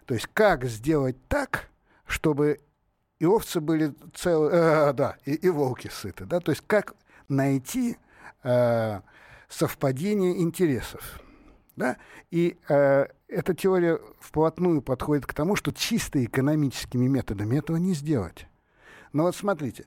То 0.06 0.14
есть 0.14 0.28
как 0.32 0.64
сделать 0.64 1.16
так, 1.28 1.68
чтобы 2.06 2.60
и 3.18 3.26
овцы 3.26 3.60
были 3.60 3.94
целые, 4.14 4.52
э, 4.54 4.92
да, 4.92 5.16
и, 5.24 5.34
и 5.34 5.50
волки 5.50 5.88
сыты, 5.88 6.24
да, 6.24 6.40
то 6.40 6.50
есть 6.52 6.62
как 6.66 6.94
найти 7.28 7.98
э, 8.42 9.00
совпадение 9.48 10.40
интересов. 10.40 11.20
Да? 11.76 11.96
И 12.30 12.56
э, 12.68 13.06
эта 13.28 13.54
теория 13.54 14.00
вплотную 14.20 14.82
подходит 14.82 15.26
к 15.26 15.34
тому, 15.34 15.56
что 15.56 15.72
чисто 15.72 16.24
экономическими 16.24 17.06
методами 17.06 17.56
этого 17.56 17.76
не 17.76 17.94
сделать. 17.94 18.46
Но 19.12 19.24
вот 19.24 19.36
смотрите, 19.36 19.86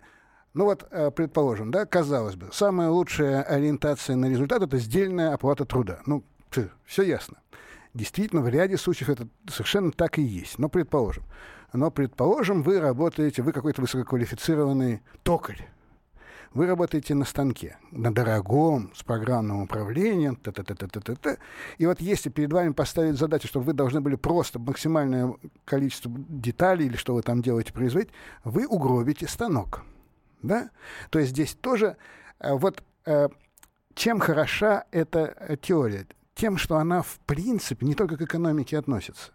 ну 0.53 0.65
вот, 0.65 0.87
э, 0.89 1.11
предположим, 1.11 1.71
да, 1.71 1.85
казалось 1.85 2.35
бы, 2.35 2.49
самая 2.51 2.89
лучшая 2.89 3.43
ориентация 3.43 4.15
на 4.15 4.27
результат– 4.27 4.61
это 4.63 4.77
сдельная 4.77 5.33
оплата 5.33 5.65
труда. 5.65 6.01
Ну, 6.05 6.23
все 6.85 7.03
ясно. 7.03 7.37
Действительно, 7.93 8.41
в 8.41 8.47
ряде 8.47 8.77
случаев 8.77 9.09
это 9.09 9.27
совершенно 9.47 9.91
так 9.91 10.17
и 10.17 10.21
есть. 10.21 10.59
Но 10.59 10.69
предположим, 10.69 11.23
но 11.73 11.91
предположим, 11.91 12.63
вы 12.63 12.79
работаете, 12.79 13.41
вы 13.41 13.51
какой-то 13.51 13.81
высококвалифицированный 13.81 15.01
токарь. 15.23 15.69
Вы 16.53 16.67
работаете 16.67 17.15
на 17.15 17.23
станке, 17.23 17.77
на 17.91 18.13
дорогом, 18.13 18.91
с 18.93 19.03
программным 19.03 19.61
управлением, 19.61 20.35
т 20.35 20.51
-т 20.51 20.63
-т 20.63 20.75
-т 20.75 20.87
-т 20.87 20.99
-т 20.99 21.15
-т. 21.15 21.39
и 21.77 21.85
вот 21.85 22.01
если 22.01 22.29
перед 22.29 22.51
вами 22.51 22.73
поставить 22.73 23.17
задачу, 23.17 23.47
чтобы 23.47 23.67
вы 23.67 23.73
должны 23.73 24.01
были 24.01 24.17
просто 24.17 24.59
максимальное 24.59 25.33
количество 25.63 26.11
деталей 26.13 26.87
или 26.87 26.97
что 26.97 27.13
вы 27.13 27.21
там 27.21 27.41
делаете 27.41 27.71
производить, 27.71 28.09
вы 28.43 28.67
угробите 28.67 29.27
станок. 29.27 29.83
Да? 30.43 30.69
То 31.09 31.19
есть 31.19 31.31
здесь 31.31 31.53
тоже 31.53 31.95
э, 32.39 32.53
вот 32.53 32.83
э, 33.05 33.29
чем 33.93 34.19
хороша 34.19 34.83
эта 34.91 35.19
э, 35.19 35.55
теория? 35.55 36.05
Тем, 36.35 36.57
что 36.57 36.75
она 36.75 37.01
в 37.01 37.19
принципе 37.25 37.85
не 37.85 37.95
только 37.95 38.17
к 38.17 38.21
экономике 38.23 38.77
относится, 38.77 39.31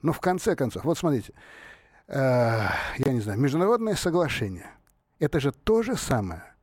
но 0.00 0.12
в 0.12 0.20
конце 0.20 0.56
концов, 0.56 0.84
вот 0.84 0.98
смотрите, 0.98 1.32
я 2.06 2.72
не 2.98 3.20
знаю, 3.20 3.40
международное 3.40 3.96
соглашение, 3.96 4.70
это 5.18 5.40
же 5.40 5.52
то 5.52 5.82
же 5.82 5.96
самое, 5.96 6.53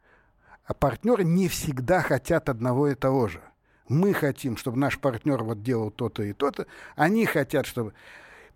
а 0.65 0.73
партнеры 0.73 1.23
не 1.23 1.47
всегда 1.47 2.01
хотят 2.01 2.49
одного 2.49 2.87
и 2.87 2.95
того 2.95 3.27
же. 3.27 3.41
Мы 3.87 4.13
хотим, 4.13 4.57
чтобы 4.57 4.77
наш 4.77 4.99
партнер 4.99 5.43
вот 5.43 5.63
делал 5.63 5.91
то-то 5.91 6.23
и 6.23 6.33
то-то. 6.33 6.65
Они 6.95 7.25
хотят, 7.25 7.65
чтобы... 7.65 7.93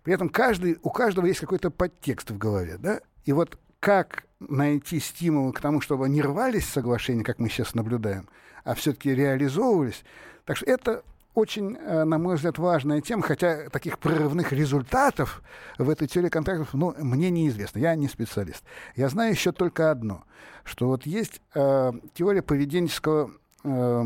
При 0.02 0.14
этом 0.14 0.28
каждый, 0.28 0.78
у 0.82 0.90
каждого 0.90 1.26
есть 1.26 1.40
какой-то 1.40 1.70
подтекст 1.70 2.30
в 2.30 2.38
голове, 2.38 2.76
да? 2.78 3.00
И 3.24 3.32
вот 3.32 3.58
как 3.80 4.24
найти 4.40 5.00
стимулы 5.00 5.52
к 5.52 5.60
тому, 5.60 5.80
чтобы 5.80 6.08
не 6.08 6.22
рвались 6.22 6.66
соглашения, 6.66 7.24
как 7.24 7.38
мы 7.38 7.48
сейчас 7.48 7.74
наблюдаем, 7.74 8.28
а 8.64 8.74
все-таки 8.74 9.14
реализовывались. 9.14 10.04
Так 10.44 10.56
что 10.56 10.66
это 10.66 11.02
очень, 11.36 11.76
э, 11.76 12.04
на 12.04 12.18
мой 12.18 12.36
взгляд, 12.36 12.56
важная 12.56 13.02
тема, 13.02 13.22
хотя 13.22 13.68
таких 13.68 13.98
прорывных 13.98 14.52
результатов 14.52 15.42
в 15.76 15.90
этой 15.90 16.08
теории 16.08 16.30
контрактов, 16.30 16.70
ну, 16.72 16.94
мне 16.98 17.28
неизвестно, 17.28 17.78
я 17.78 17.94
не 17.94 18.08
специалист. 18.08 18.64
Я 18.96 19.10
знаю 19.10 19.32
еще 19.32 19.52
только 19.52 19.90
одно, 19.90 20.24
что 20.64 20.86
вот 20.86 21.04
есть 21.04 21.42
э, 21.54 21.92
теория 22.14 22.40
поведенческого, 22.40 23.30
э, 23.64 24.04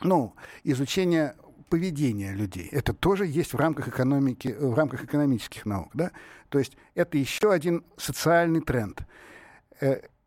ну, 0.00 0.34
изучения 0.64 1.36
поведения 1.68 2.32
людей. 2.32 2.68
Это 2.72 2.94
тоже 2.94 3.26
есть 3.26 3.52
в 3.52 3.58
рамках 3.58 3.88
экономики, 3.88 4.56
в 4.58 4.72
рамках 4.74 5.04
экономических 5.04 5.66
наук, 5.66 5.90
да? 5.92 6.10
То 6.48 6.58
есть 6.58 6.72
это 6.94 7.18
еще 7.18 7.52
один 7.52 7.84
социальный 7.98 8.62
тренд. 8.62 9.02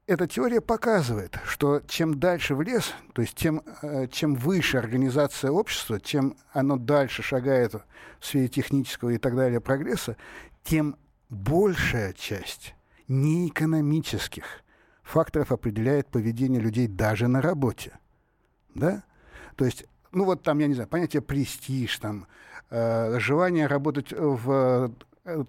Эта 0.06 0.28
теория 0.28 0.60
показывает, 0.60 1.40
что 1.46 1.82
чем 1.88 2.20
дальше 2.20 2.56
в 2.56 2.62
лес, 2.62 2.94
то 3.14 3.22
есть 3.22 3.36
тем, 3.36 3.62
э, 3.82 4.08
чем 4.08 4.36
выше 4.36 4.78
организация 4.78 5.50
общества, 5.50 5.98
чем 6.02 6.36
оно 6.52 6.76
дальше 6.76 7.24
шагает 7.24 7.74
в 8.20 8.26
сфере 8.26 8.50
технического 8.50 9.12
и 9.12 9.18
так 9.18 9.34
далее 9.34 9.62
прогресса, 9.62 10.18
тем 10.62 10.98
большая 11.30 12.12
часть 12.12 12.76
неэкономических 13.08 14.44
факторов 15.04 15.54
определяет 15.54 16.08
поведение 16.10 16.60
людей 16.60 16.88
даже 16.88 17.30
на 17.30 17.42
работе. 17.42 17.98
Да? 18.76 19.04
То 19.56 19.64
есть, 19.64 19.86
ну 20.12 20.26
вот 20.26 20.44
там, 20.44 20.60
я 20.60 20.68
не 20.68 20.74
знаю, 20.74 20.90
понятие 20.90 21.22
престиж, 21.22 21.98
там, 22.00 22.28
э, 22.72 23.20
желание 23.20 23.68
работать 23.68 24.12
в 24.12 24.92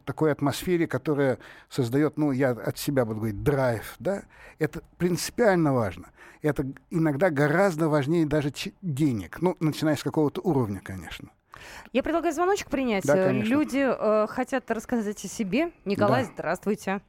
такой 0.05 0.33
атмосфере, 0.33 0.87
которая 0.87 1.39
создает, 1.69 2.17
ну, 2.17 2.33
я 2.33 2.51
от 2.51 2.79
себя 2.79 3.05
буду 3.05 3.21
говорить, 3.21 3.43
драйв, 3.43 3.95
да, 3.99 4.23
это 4.59 4.83
принципиально 4.99 5.73
важно. 5.75 6.11
Это 6.43 6.65
иногда 6.91 7.31
гораздо 7.31 7.89
важнее 7.89 8.27
даже 8.27 8.53
денег, 8.83 9.41
ну, 9.41 9.57
начиная 9.61 9.97
с 9.97 10.03
какого-то 10.03 10.41
уровня, 10.43 10.81
конечно. 10.83 11.31
Я 11.93 12.03
предлагаю 12.03 12.35
звоночек 12.35 12.69
принять. 12.69 13.05
Да, 13.05 13.15
конечно. 13.15 13.49
Люди 13.49 13.79
э, 13.89 14.27
хотят 14.27 14.71
рассказать 14.71 15.25
о 15.25 15.29
себе. 15.29 15.73
Николай, 15.85 16.25
Да. 16.25 16.31
здравствуйте. 16.35 17.01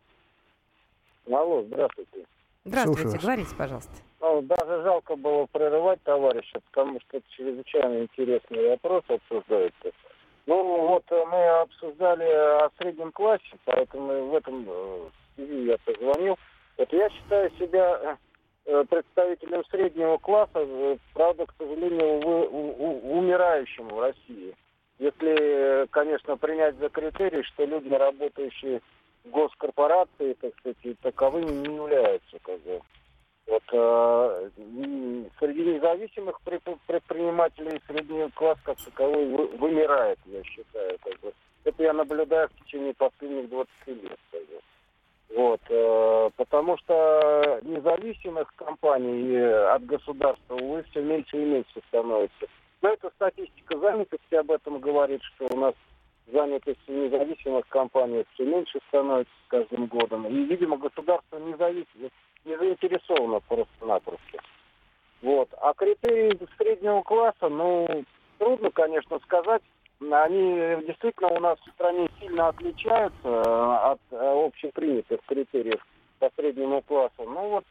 Алло, 1.30 1.64
здравствуйте. 1.64 2.26
Здравствуйте, 2.64 3.02
Слушаю 3.02 3.16
вас. 3.16 3.24
говорите, 3.24 3.56
пожалуйста. 3.56 3.92
Ну, 4.22 4.42
даже 4.44 4.84
жалко 4.84 5.16
было 5.16 5.46
прерывать 5.52 6.02
товарища, 6.04 6.60
потому 6.72 7.00
что 7.02 7.18
это 7.18 7.26
чрезвычайно 7.32 8.04
интересный 8.04 8.70
вопрос 8.70 9.04
обсуждается. 9.10 9.92
Ну, 10.48 10.88
вот 10.88 11.04
э, 11.10 11.26
мы 11.26 11.48
обсуждали 11.62 12.24
о 12.24 12.70
среднем 12.78 13.12
классе, 13.12 13.44
поэтому 13.66 14.26
в 14.28 14.36
этом 14.36 14.66
э, 14.68 15.10
связи 15.36 15.66
я 15.70 15.78
позвонил. 15.80 16.38
Вот 16.78 16.94
я 16.94 17.10
считаю 17.10 17.50
себя 17.58 18.18
э, 18.66 18.84
представителем 18.90 19.64
среднего 19.66 20.18
класса, 20.18 20.98
правда, 21.14 21.46
к 21.48 21.54
сожалению, 21.58 22.20
вы- 22.22 22.48
у- 22.48 22.76
у- 22.78 23.18
умирающим 23.18 23.88
в 23.88 24.00
России. 24.00 24.56
Если, 25.00 25.88
конечно, 25.88 26.38
принять 26.38 26.76
за 26.78 26.90
критерий, 26.90 27.44
что 27.44 27.66
люди, 27.66 27.94
работающие 27.94 28.82
в 29.24 29.30
госкорпорации, 29.30 30.34
так 30.34 30.54
сказать, 30.60 31.00
таковыми 31.02 31.68
не 31.68 31.76
являются, 31.76 32.38
как 32.44 32.60
бы. 32.62 32.82
Вот 33.48 33.64
э, 33.72 34.50
среди 35.40 35.66
независимых 35.66 36.40
предпри- 36.44 36.80
предпринимателей 36.88 37.80
средний 37.88 38.30
класс 38.32 38.58
как 38.64 38.78
таковой 38.78 39.26
вы- 39.28 39.48
вымирает, 39.58 40.18
я 40.26 40.44
считаю. 40.44 40.98
Как 41.04 41.20
бы. 41.20 41.34
Это 41.64 41.84
я 41.84 41.94
наблюдаю 41.94 42.50
в 42.50 42.64
течение 42.64 42.94
последних 42.96 43.50
20 43.50 43.70
лет. 43.88 44.20
Как 44.32 44.42
бы. 44.42 44.60
Вот, 45.36 45.62
э, 45.70 46.30
потому 46.38 46.78
что 46.78 47.60
независимых 47.64 48.52
компаний 48.56 49.38
от 49.38 49.86
государства, 49.86 50.56
увы, 50.56 50.84
все 50.90 51.02
меньше 51.02 51.38
и 51.38 51.46
меньше 51.46 51.82
становится. 51.90 52.48
Но 52.82 52.90
эта 52.90 53.10
статистика 53.12 53.78
занятости 53.78 54.36
об 54.36 54.52
этом 54.52 54.80
говорит, 54.80 55.22
что 55.24 55.48
у 55.52 55.58
нас 55.58 55.74
занятость 56.32 56.88
независимых 56.88 57.68
компаниях 57.68 58.26
все 58.34 58.46
меньше 58.46 58.80
становится 58.88 59.34
с 59.46 59.50
каждым 59.50 59.88
годом. 59.88 60.28
И, 60.28 60.46
видимо, 60.46 60.78
государство 60.78 61.38
не, 61.38 61.56
зависит, 61.58 62.12
не 62.46 62.58
заинтересовано 62.58 63.40
просто-напросто. 63.42 64.40
Вот. 65.22 65.50
А 65.62 65.74
критерии 65.74 66.40
среднего 66.58 67.02
класса, 67.02 67.50
ну, 67.50 68.04
трудно, 68.38 68.70
конечно, 68.72 69.20
сказать. 69.20 69.64
Они 70.00 70.56
действительно 70.86 71.30
у 71.30 71.40
нас 71.40 71.58
в 71.60 71.72
стране 71.72 72.10
сильно 72.20 72.50
отличаются 72.50 73.28
э, 73.28 73.92
от 73.92 74.00
э, 74.12 74.46
общепринятых 74.46 75.22
критериев 75.26 75.82
по 76.20 76.30
среднему 76.36 76.82
классу. 76.82 77.24
Ну 77.24 77.50
вот, 77.50 77.66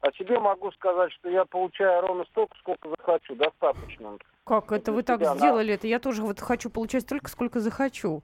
о 0.00 0.10
себе 0.12 0.38
могу 0.38 0.72
сказать, 0.72 1.12
что 1.12 1.28
я 1.28 1.44
получаю 1.44 2.00
ровно 2.00 2.24
столько, 2.30 2.56
сколько 2.58 2.88
захочу, 2.88 3.34
достаточно. 3.34 4.16
Как 4.44 4.72
это 4.72 4.92
вы 4.92 5.02
так 5.02 5.22
сделали? 5.22 5.74
Это 5.74 5.86
я 5.86 5.98
тоже 5.98 6.22
вот 6.22 6.40
хочу 6.40 6.70
получать 6.70 7.02
столько, 7.02 7.28
сколько 7.28 7.60
захочу. 7.60 8.22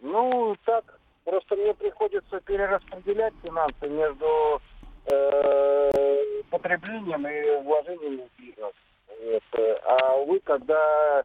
Ну, 0.00 0.56
так, 0.64 0.97
просто 1.28 1.56
мне 1.56 1.74
приходится 1.74 2.40
перераспределять 2.40 3.34
финансы 3.42 3.86
между 3.86 4.60
э, 5.04 5.90
потреблением 6.48 7.26
и 7.26 7.62
вложением 7.62 8.22
в 8.28 8.40
бизнес. 8.40 8.72
Вот. 9.22 9.42
э, 9.60 9.74
А 9.84 10.16
вы, 10.24 10.40
когда 10.40 11.22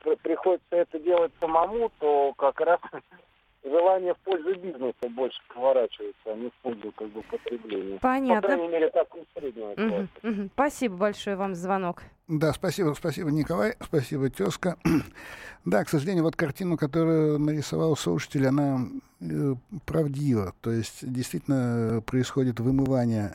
при- 0.00 0.16
приходится 0.16 0.76
это 0.76 0.98
делать 0.98 1.32
самому, 1.40 1.90
то 2.00 2.32
как 2.36 2.60
раз 2.60 2.80
желание 3.64 4.14
в 4.14 4.18
пользу 4.18 4.54
бизнеса 4.58 5.08
больше 5.10 5.40
поворачивается, 5.52 6.22
а 6.26 6.34
не 6.34 6.48
в 6.50 6.52
пользу 6.62 6.92
как 6.92 7.08
бы, 7.08 7.22
потребления. 7.22 7.94
По 7.96 8.08
Понятно. 8.08 8.48
крайней 8.48 8.68
мере, 8.68 8.90
так 8.90 9.14
у 9.14 9.24
среднего 9.36 9.74
класса. 9.74 10.08
мгм. 10.22 10.50
Спасибо 10.54 10.96
большое 10.96 11.36
вам 11.36 11.54
за 11.54 11.62
звонок. 11.62 12.02
Да, 12.28 12.52
спасибо, 12.52 12.94
спасибо, 12.94 13.30
Николай, 13.30 13.74
спасибо, 13.80 14.30
тезка. 14.30 14.76
да, 15.64 15.84
к 15.84 15.88
сожалению, 15.88 16.24
вот 16.24 16.36
картину, 16.36 16.76
которую 16.76 17.38
нарисовал 17.38 17.96
слушатель, 17.96 18.46
она 18.46 18.86
э, 19.20 19.54
правдива. 19.84 20.54
То 20.60 20.70
есть 20.70 21.10
действительно 21.10 22.02
происходит 22.06 22.60
вымывание. 22.60 23.34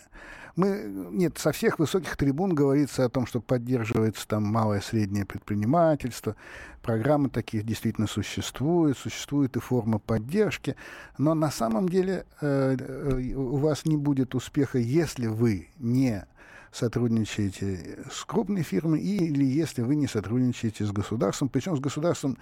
Мы, 0.59 1.07
нет, 1.11 1.37
со 1.37 1.53
всех 1.53 1.79
высоких 1.79 2.17
трибун 2.17 2.53
говорится 2.53 3.05
о 3.05 3.09
том, 3.09 3.25
что 3.25 3.39
поддерживается 3.39 4.27
там 4.27 4.43
малое 4.43 4.79
и 4.79 4.83
среднее 4.83 5.25
предпринимательство. 5.25 6.35
Программы 6.81 7.29
таких 7.29 7.63
действительно 7.63 8.07
существуют, 8.07 8.97
существует 8.97 9.55
и 9.55 9.61
форма 9.61 9.99
поддержки. 9.99 10.75
Но 11.17 11.33
на 11.33 11.49
самом 11.49 11.87
деле 11.87 12.25
э, 12.41 12.75
э, 12.77 13.33
у 13.35 13.55
вас 13.55 13.85
не 13.85 13.95
будет 13.95 14.35
успеха, 14.35 14.79
если 14.79 15.27
вы 15.27 15.69
не 15.77 16.25
сотрудничаете 16.71 17.99
с 18.11 18.23
крупной 18.25 18.63
фирмой 18.63 19.01
или 19.01 19.43
если 19.43 19.81
вы 19.81 19.95
не 19.95 20.07
сотрудничаете 20.07 20.85
с 20.85 20.91
государством, 20.91 21.49
причем 21.49 21.75
с 21.75 21.79
государством 21.79 22.37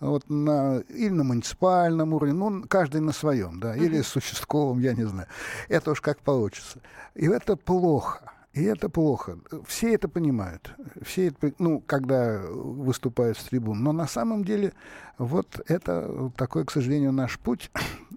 вот 0.00 0.28
на, 0.28 0.78
или 0.88 1.10
на 1.10 1.24
муниципальном 1.24 2.14
уровне, 2.14 2.34
ну, 2.34 2.64
каждый 2.68 3.00
на 3.00 3.12
своем, 3.12 3.60
да, 3.60 3.76
или 3.76 4.00
с 4.02 4.14
участковым, 4.16 4.80
я 4.80 4.94
не 4.94 5.04
знаю. 5.04 5.28
Это 5.68 5.90
уж 5.90 6.00
как 6.00 6.18
получится. 6.20 6.80
И 7.14 7.26
это 7.26 7.56
плохо. 7.56 8.32
И 8.56 8.62
это 8.62 8.88
плохо. 8.88 9.38
Все 9.66 9.94
это 9.94 10.08
понимают. 10.08 10.74
Все 11.02 11.26
это, 11.26 11.52
ну, 11.58 11.80
когда 11.80 12.40
выступают 12.40 13.36
с 13.36 13.44
трибун. 13.44 13.82
Но 13.82 13.92
на 13.92 14.06
самом 14.06 14.46
деле 14.46 14.72
вот 15.18 15.60
это 15.68 16.32
такой, 16.36 16.64
к 16.64 16.70
сожалению, 16.70 17.12
наш 17.12 17.38
путь. 17.38 17.70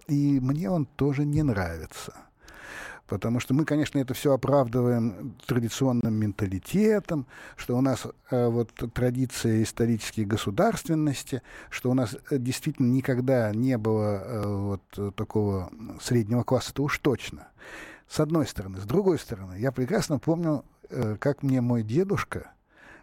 И 0.07 0.39
мне 0.39 0.69
он 0.69 0.85
тоже 0.85 1.25
не 1.25 1.43
нравится. 1.43 2.13
Потому 3.09 3.39
что 3.39 3.53
мы, 3.55 3.65
конечно, 3.65 3.97
это 3.97 4.13
все 4.13 4.33
оправдываем 4.33 5.35
традиционным 5.47 6.13
менталитетом, 6.13 7.25
что 7.55 7.75
у 7.75 7.81
нас 7.81 8.05
э, 8.29 8.47
вот 8.47 8.71
традиция 8.93 9.63
исторической 9.63 10.25
государственности, 10.25 11.41
что 11.71 11.89
у 11.89 11.95
нас 11.95 12.15
э, 12.29 12.37
действительно 12.37 12.91
никогда 12.91 13.51
не 13.51 13.77
было 13.77 14.21
э, 14.23 14.45
вот 14.45 15.15
такого 15.15 15.71
среднего 16.01 16.43
класса, 16.43 16.71
это 16.71 16.83
уж 16.83 16.99
точно. 16.99 17.47
С 18.07 18.19
одной 18.19 18.45
стороны. 18.45 18.79
С 18.79 18.85
другой 18.85 19.19
стороны, 19.19 19.59
я 19.59 19.71
прекрасно 19.71 20.19
помню, 20.19 20.63
э, 20.89 21.17
как 21.19 21.41
мне 21.41 21.61
мой 21.61 21.83
дедушка 21.83 22.51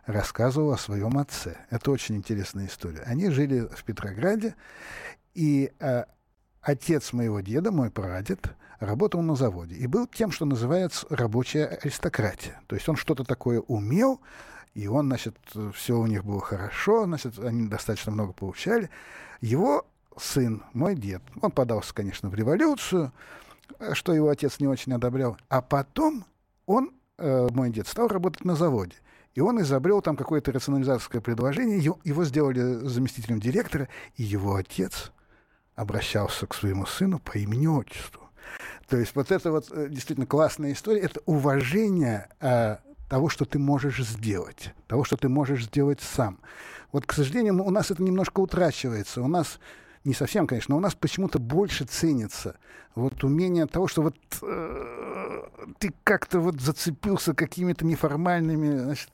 рассказывал 0.06 0.72
о 0.72 0.78
своем 0.78 1.18
отце. 1.18 1.56
Это 1.70 1.90
очень 1.90 2.16
интересная 2.16 2.66
история. 2.66 3.02
Они 3.06 3.28
жили 3.30 3.68
в 3.72 3.82
Петрограде, 3.82 4.54
и 5.34 5.72
э, 5.80 6.04
отец 6.66 7.12
моего 7.12 7.40
деда, 7.40 7.70
мой 7.70 7.90
прадед, 7.90 8.50
работал 8.80 9.22
на 9.22 9.36
заводе 9.36 9.76
и 9.76 9.86
был 9.86 10.06
тем, 10.06 10.32
что 10.32 10.44
называется 10.44 11.06
рабочая 11.08 11.66
аристократия. 11.66 12.60
То 12.66 12.74
есть 12.74 12.88
он 12.88 12.96
что-то 12.96 13.24
такое 13.24 13.60
умел, 13.60 14.20
и 14.74 14.88
он, 14.88 15.06
значит, 15.06 15.36
все 15.74 15.96
у 15.96 16.06
них 16.06 16.24
было 16.24 16.40
хорошо, 16.40 17.04
значит, 17.04 17.38
они 17.38 17.68
достаточно 17.68 18.12
много 18.12 18.32
получали. 18.32 18.90
Его 19.40 19.86
сын, 20.18 20.64
мой 20.72 20.96
дед, 20.96 21.22
он 21.40 21.52
подался, 21.52 21.94
конечно, 21.94 22.28
в 22.28 22.34
революцию, 22.34 23.12
что 23.92 24.12
его 24.12 24.28
отец 24.28 24.58
не 24.58 24.66
очень 24.66 24.92
одобрял. 24.92 25.38
А 25.48 25.62
потом 25.62 26.24
он, 26.66 26.90
э, 27.18 27.48
мой 27.52 27.70
дед, 27.70 27.86
стал 27.86 28.08
работать 28.08 28.44
на 28.44 28.56
заводе. 28.56 28.96
И 29.34 29.40
он 29.40 29.60
изобрел 29.60 30.02
там 30.02 30.16
какое-то 30.16 30.50
рационализаторское 30.50 31.20
предложение, 31.20 31.78
его, 31.78 32.24
сделали 32.24 32.60
заместителем 32.86 33.38
директора, 33.38 33.88
и 34.16 34.24
его 34.24 34.56
отец 34.56 35.12
обращался 35.76 36.46
к 36.46 36.54
своему 36.54 36.86
сыну 36.86 37.20
по 37.20 37.38
имени-отчеству. 37.38 38.22
То 38.88 38.96
есть 38.96 39.14
вот 39.14 39.30
это 39.30 39.52
вот 39.52 39.70
э, 39.70 39.88
действительно 39.88 40.26
классная 40.26 40.72
история, 40.72 41.00
это 41.00 41.20
уважение 41.26 42.28
э, 42.40 42.76
того, 43.08 43.28
что 43.28 43.44
ты 43.44 43.58
можешь 43.58 44.04
сделать, 44.04 44.74
того, 44.86 45.04
что 45.04 45.16
ты 45.16 45.28
можешь 45.28 45.66
сделать 45.66 46.00
сам. 46.00 46.38
Вот, 46.92 47.06
к 47.06 47.12
сожалению, 47.12 47.62
у 47.64 47.70
нас 47.70 47.90
это 47.90 48.02
немножко 48.02 48.40
утрачивается. 48.40 49.22
У 49.22 49.28
нас 49.28 49.60
не 50.04 50.14
совсем, 50.14 50.46
конечно, 50.46 50.72
но 50.72 50.78
у 50.78 50.80
нас 50.80 50.94
почему-то 50.94 51.38
больше 51.38 51.84
ценится 51.84 52.56
вот 52.94 53.22
умение 53.24 53.66
того, 53.66 53.88
что 53.88 54.02
вот 54.02 54.16
э, 54.40 55.42
ты 55.78 55.92
как-то 56.04 56.38
вот 56.40 56.60
зацепился 56.60 57.34
какими-то 57.34 57.84
неформальными, 57.84 58.78
значит, 58.78 59.10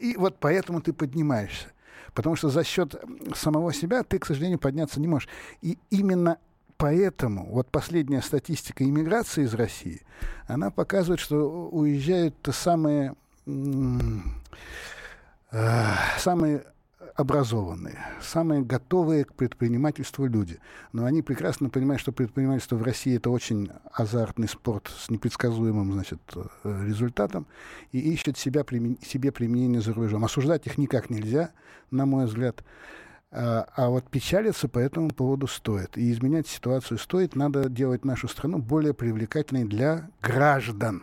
и 0.00 0.16
вот 0.16 0.36
поэтому 0.40 0.80
ты 0.80 0.92
поднимаешься. 0.92 1.68
Потому 2.14 2.36
что 2.36 2.48
за 2.48 2.64
счет 2.64 2.94
самого 3.34 3.72
себя 3.72 4.02
ты, 4.02 4.18
к 4.18 4.26
сожалению, 4.26 4.58
подняться 4.58 5.00
не 5.00 5.08
можешь. 5.08 5.28
И 5.62 5.78
именно 5.90 6.38
поэтому 6.76 7.46
вот 7.50 7.68
последняя 7.70 8.22
статистика 8.22 8.84
иммиграции 8.84 9.44
из 9.44 9.54
России, 9.54 10.02
она 10.46 10.70
показывает, 10.70 11.20
что 11.20 11.68
уезжают 11.68 12.34
самые, 12.52 13.14
э, 15.50 15.94
самые 16.18 16.64
образованные, 17.18 17.98
самые 18.22 18.62
готовые 18.62 19.24
к 19.24 19.34
предпринимательству 19.34 20.24
люди. 20.26 20.60
Но 20.92 21.04
они 21.04 21.20
прекрасно 21.20 21.68
понимают, 21.68 22.00
что 22.00 22.12
предпринимательство 22.12 22.76
в 22.76 22.82
России 22.84 23.16
это 23.16 23.28
очень 23.30 23.70
азартный 23.92 24.48
спорт 24.48 24.88
с 24.96 25.10
непредсказуемым 25.10 25.92
значит, 25.92 26.20
э, 26.36 26.84
результатом 26.86 27.48
и 27.90 27.98
ищут 27.98 28.38
себя, 28.38 28.64
себе 29.04 29.32
применение 29.32 29.80
за 29.80 29.94
рубежом. 29.94 30.24
Осуждать 30.24 30.68
их 30.68 30.78
никак 30.78 31.10
нельзя, 31.10 31.50
на 31.90 32.06
мой 32.06 32.26
взгляд. 32.26 32.62
А, 33.32 33.66
а 33.74 33.88
вот 33.88 34.08
печалиться 34.08 34.68
по 34.68 34.78
этому 34.78 35.10
поводу 35.10 35.48
стоит. 35.48 35.98
И 35.98 36.12
изменять 36.12 36.46
ситуацию 36.46 36.98
стоит. 36.98 37.34
Надо 37.34 37.68
делать 37.68 38.04
нашу 38.04 38.28
страну 38.28 38.58
более 38.58 38.94
привлекательной 38.94 39.64
для 39.64 40.08
граждан. 40.22 41.02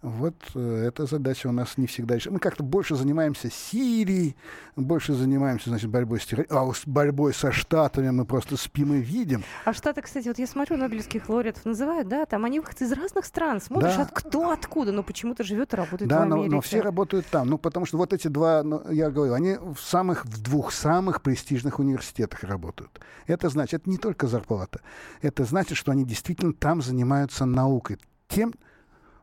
Вот 0.00 0.36
э, 0.54 0.84
эта 0.86 1.06
задача 1.06 1.48
у 1.48 1.52
нас 1.52 1.76
не 1.76 1.88
всегда 1.88 2.14
решена. 2.14 2.34
Мы 2.34 2.38
как-то 2.38 2.62
больше 2.62 2.94
занимаемся 2.94 3.50
Сирией, 3.50 4.36
больше 4.76 5.12
занимаемся, 5.12 5.70
значит, 5.70 5.90
борьбой 5.90 6.20
с 6.20 6.26
терроризмом. 6.26 6.70
А 6.70 6.72
с 6.72 6.86
борьбой 6.86 7.34
со 7.34 7.50
Штатами 7.50 8.10
мы 8.10 8.24
просто 8.24 8.56
спим 8.56 8.94
и 8.94 9.00
видим. 9.00 9.42
А 9.64 9.72
Штаты, 9.72 10.02
кстати, 10.02 10.28
вот 10.28 10.38
я 10.38 10.46
смотрю, 10.46 10.76
Нобелевских 10.76 11.28
лауреатов 11.28 11.64
называют, 11.64 12.06
да, 12.06 12.26
там 12.26 12.44
они 12.44 12.60
выходцы 12.60 12.84
из 12.84 12.92
разных 12.92 13.24
стран. 13.24 13.60
Смотришь, 13.60 13.96
да. 13.96 14.02
от 14.02 14.12
кто 14.12 14.50
откуда, 14.50 14.92
но 14.92 15.02
почему-то 15.02 15.42
живет 15.42 15.74
и 15.74 15.76
работает 15.76 16.08
да, 16.08 16.20
в 16.20 16.22
Америке. 16.22 16.42
Да, 16.42 16.50
но, 16.50 16.56
но 16.56 16.60
все 16.60 16.80
работают 16.80 17.26
там. 17.26 17.48
Ну, 17.48 17.58
потому 17.58 17.84
что 17.84 17.98
вот 17.98 18.12
эти 18.12 18.28
два, 18.28 18.62
ну, 18.62 18.88
я 18.92 19.10
говорю, 19.10 19.32
они 19.32 19.56
в 19.56 19.80
самых, 19.80 20.24
в 20.24 20.40
двух 20.40 20.70
самых 20.70 21.22
престижных 21.22 21.80
университетах 21.80 22.44
работают. 22.44 23.00
Это 23.26 23.48
значит, 23.48 23.80
это 23.80 23.90
не 23.90 23.98
только 23.98 24.28
зарплата. 24.28 24.80
Это 25.22 25.42
значит, 25.42 25.76
что 25.76 25.90
они 25.90 26.04
действительно 26.04 26.52
там 26.52 26.82
занимаются 26.82 27.46
наукой. 27.46 27.98
Тем, 28.28 28.54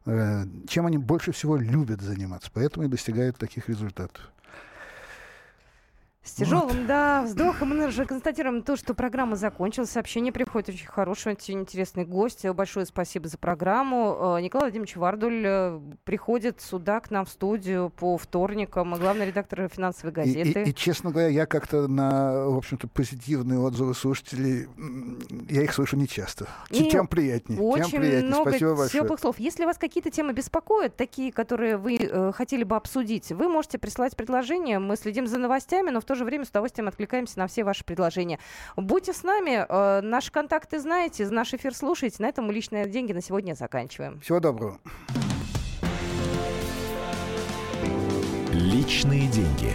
чем 0.06 0.86
они 0.86 0.98
больше 0.98 1.32
всего 1.32 1.58
любят 1.58 2.02
заниматься. 2.02 2.50
Поэтому 2.54 2.86
и 2.86 2.90
достигают 2.90 3.38
таких 3.38 3.70
результатов. 3.70 4.32
С 6.26 6.32
тяжелым, 6.32 6.80
вот. 6.80 6.88
да, 6.88 7.22
вздохом 7.22 7.70
мы 7.70 7.92
же 7.92 8.04
констатируем 8.06 8.64
то, 8.64 8.76
что 8.76 8.96
программа 8.96 9.36
закончилась. 9.36 9.92
Сообщение 9.92 10.34
приходит 10.34 10.70
очень 10.70 10.88
хорошее, 10.88 11.36
очень 11.36 11.60
интересный 11.60 12.04
гость. 12.04 12.50
Большое 12.50 12.88
спасибо 12.88 13.28
за 13.28 13.38
программу. 13.38 14.38
Э, 14.38 14.42
Николай 14.42 14.66
Владимирович 14.66 14.96
Вардуль 14.96 15.44
э, 15.46 15.80
приходит 16.04 16.62
сюда 16.62 17.00
к 17.00 17.12
нам 17.12 17.26
в 17.26 17.30
студию 17.30 17.92
по 17.92 18.18
вторникам. 18.18 18.96
Главный 18.96 19.28
редактор 19.28 19.70
финансовой 19.70 20.14
газеты. 20.14 20.62
И, 20.62 20.64
и, 20.64 20.70
и 20.72 20.74
честно 20.74 21.12
говоря, 21.12 21.28
я 21.28 21.46
как-то 21.46 21.88
на, 21.88 22.48
в 22.50 22.58
общем-то, 22.58 22.88
позитивные 22.88 23.60
отзывы 23.60 23.94
слушателей, 23.94 24.68
я 25.48 25.62
их 25.62 25.74
слышу 25.76 25.96
нечасто. 25.96 26.48
И 26.72 26.90
тем 26.90 27.08
приятнее. 27.08 27.62
Очень 27.62 27.92
тем 27.92 28.02
приятнее. 28.02 28.26
много 28.26 28.50
Спасибо 28.50 28.76
большое. 28.76 29.04
теплых 29.04 29.20
слов. 29.20 29.36
Если 29.38 29.64
вас 29.64 29.78
какие-то 29.78 30.10
темы 30.10 30.34
беспокоят, 30.34 30.96
такие, 30.96 31.32
которые 31.32 31.78
вы 31.78 31.98
э, 31.98 32.32
хотели 32.32 32.64
бы 32.64 32.76
обсудить, 32.76 33.32
вы 33.32 33.48
можете 33.48 33.78
прислать 33.78 34.16
предложения. 34.16 34.80
Мы 34.80 34.96
следим 34.96 35.28
за 35.28 35.38
новостями, 35.38 35.92
но 35.92 36.02
в 36.02 36.04
то 36.04 36.15
то 36.16 36.20
же 36.20 36.26
время 36.26 36.46
с 36.46 36.50
удовольствием 36.50 36.88
откликаемся 36.88 37.38
на 37.40 37.48
все 37.48 37.66
ваши 37.66 37.84
предложения. 37.84 38.40
Будьте 38.78 39.14
с 39.14 39.24
нами. 39.24 39.66
Э, 39.68 40.02
наши 40.02 40.32
контакты 40.32 40.80
знаете, 40.80 41.28
наш 41.28 41.54
эфир 41.54 41.76
слушайте. 41.76 42.18
На 42.20 42.28
этом 42.28 42.46
мы 42.46 42.54
личные 42.54 42.88
деньги 42.88 43.12
на 43.12 43.22
сегодня 43.22 43.54
заканчиваем. 43.54 44.22
Всего 44.22 44.40
доброго. 44.40 44.80
Личные 48.54 49.28
деньги. 49.28 49.74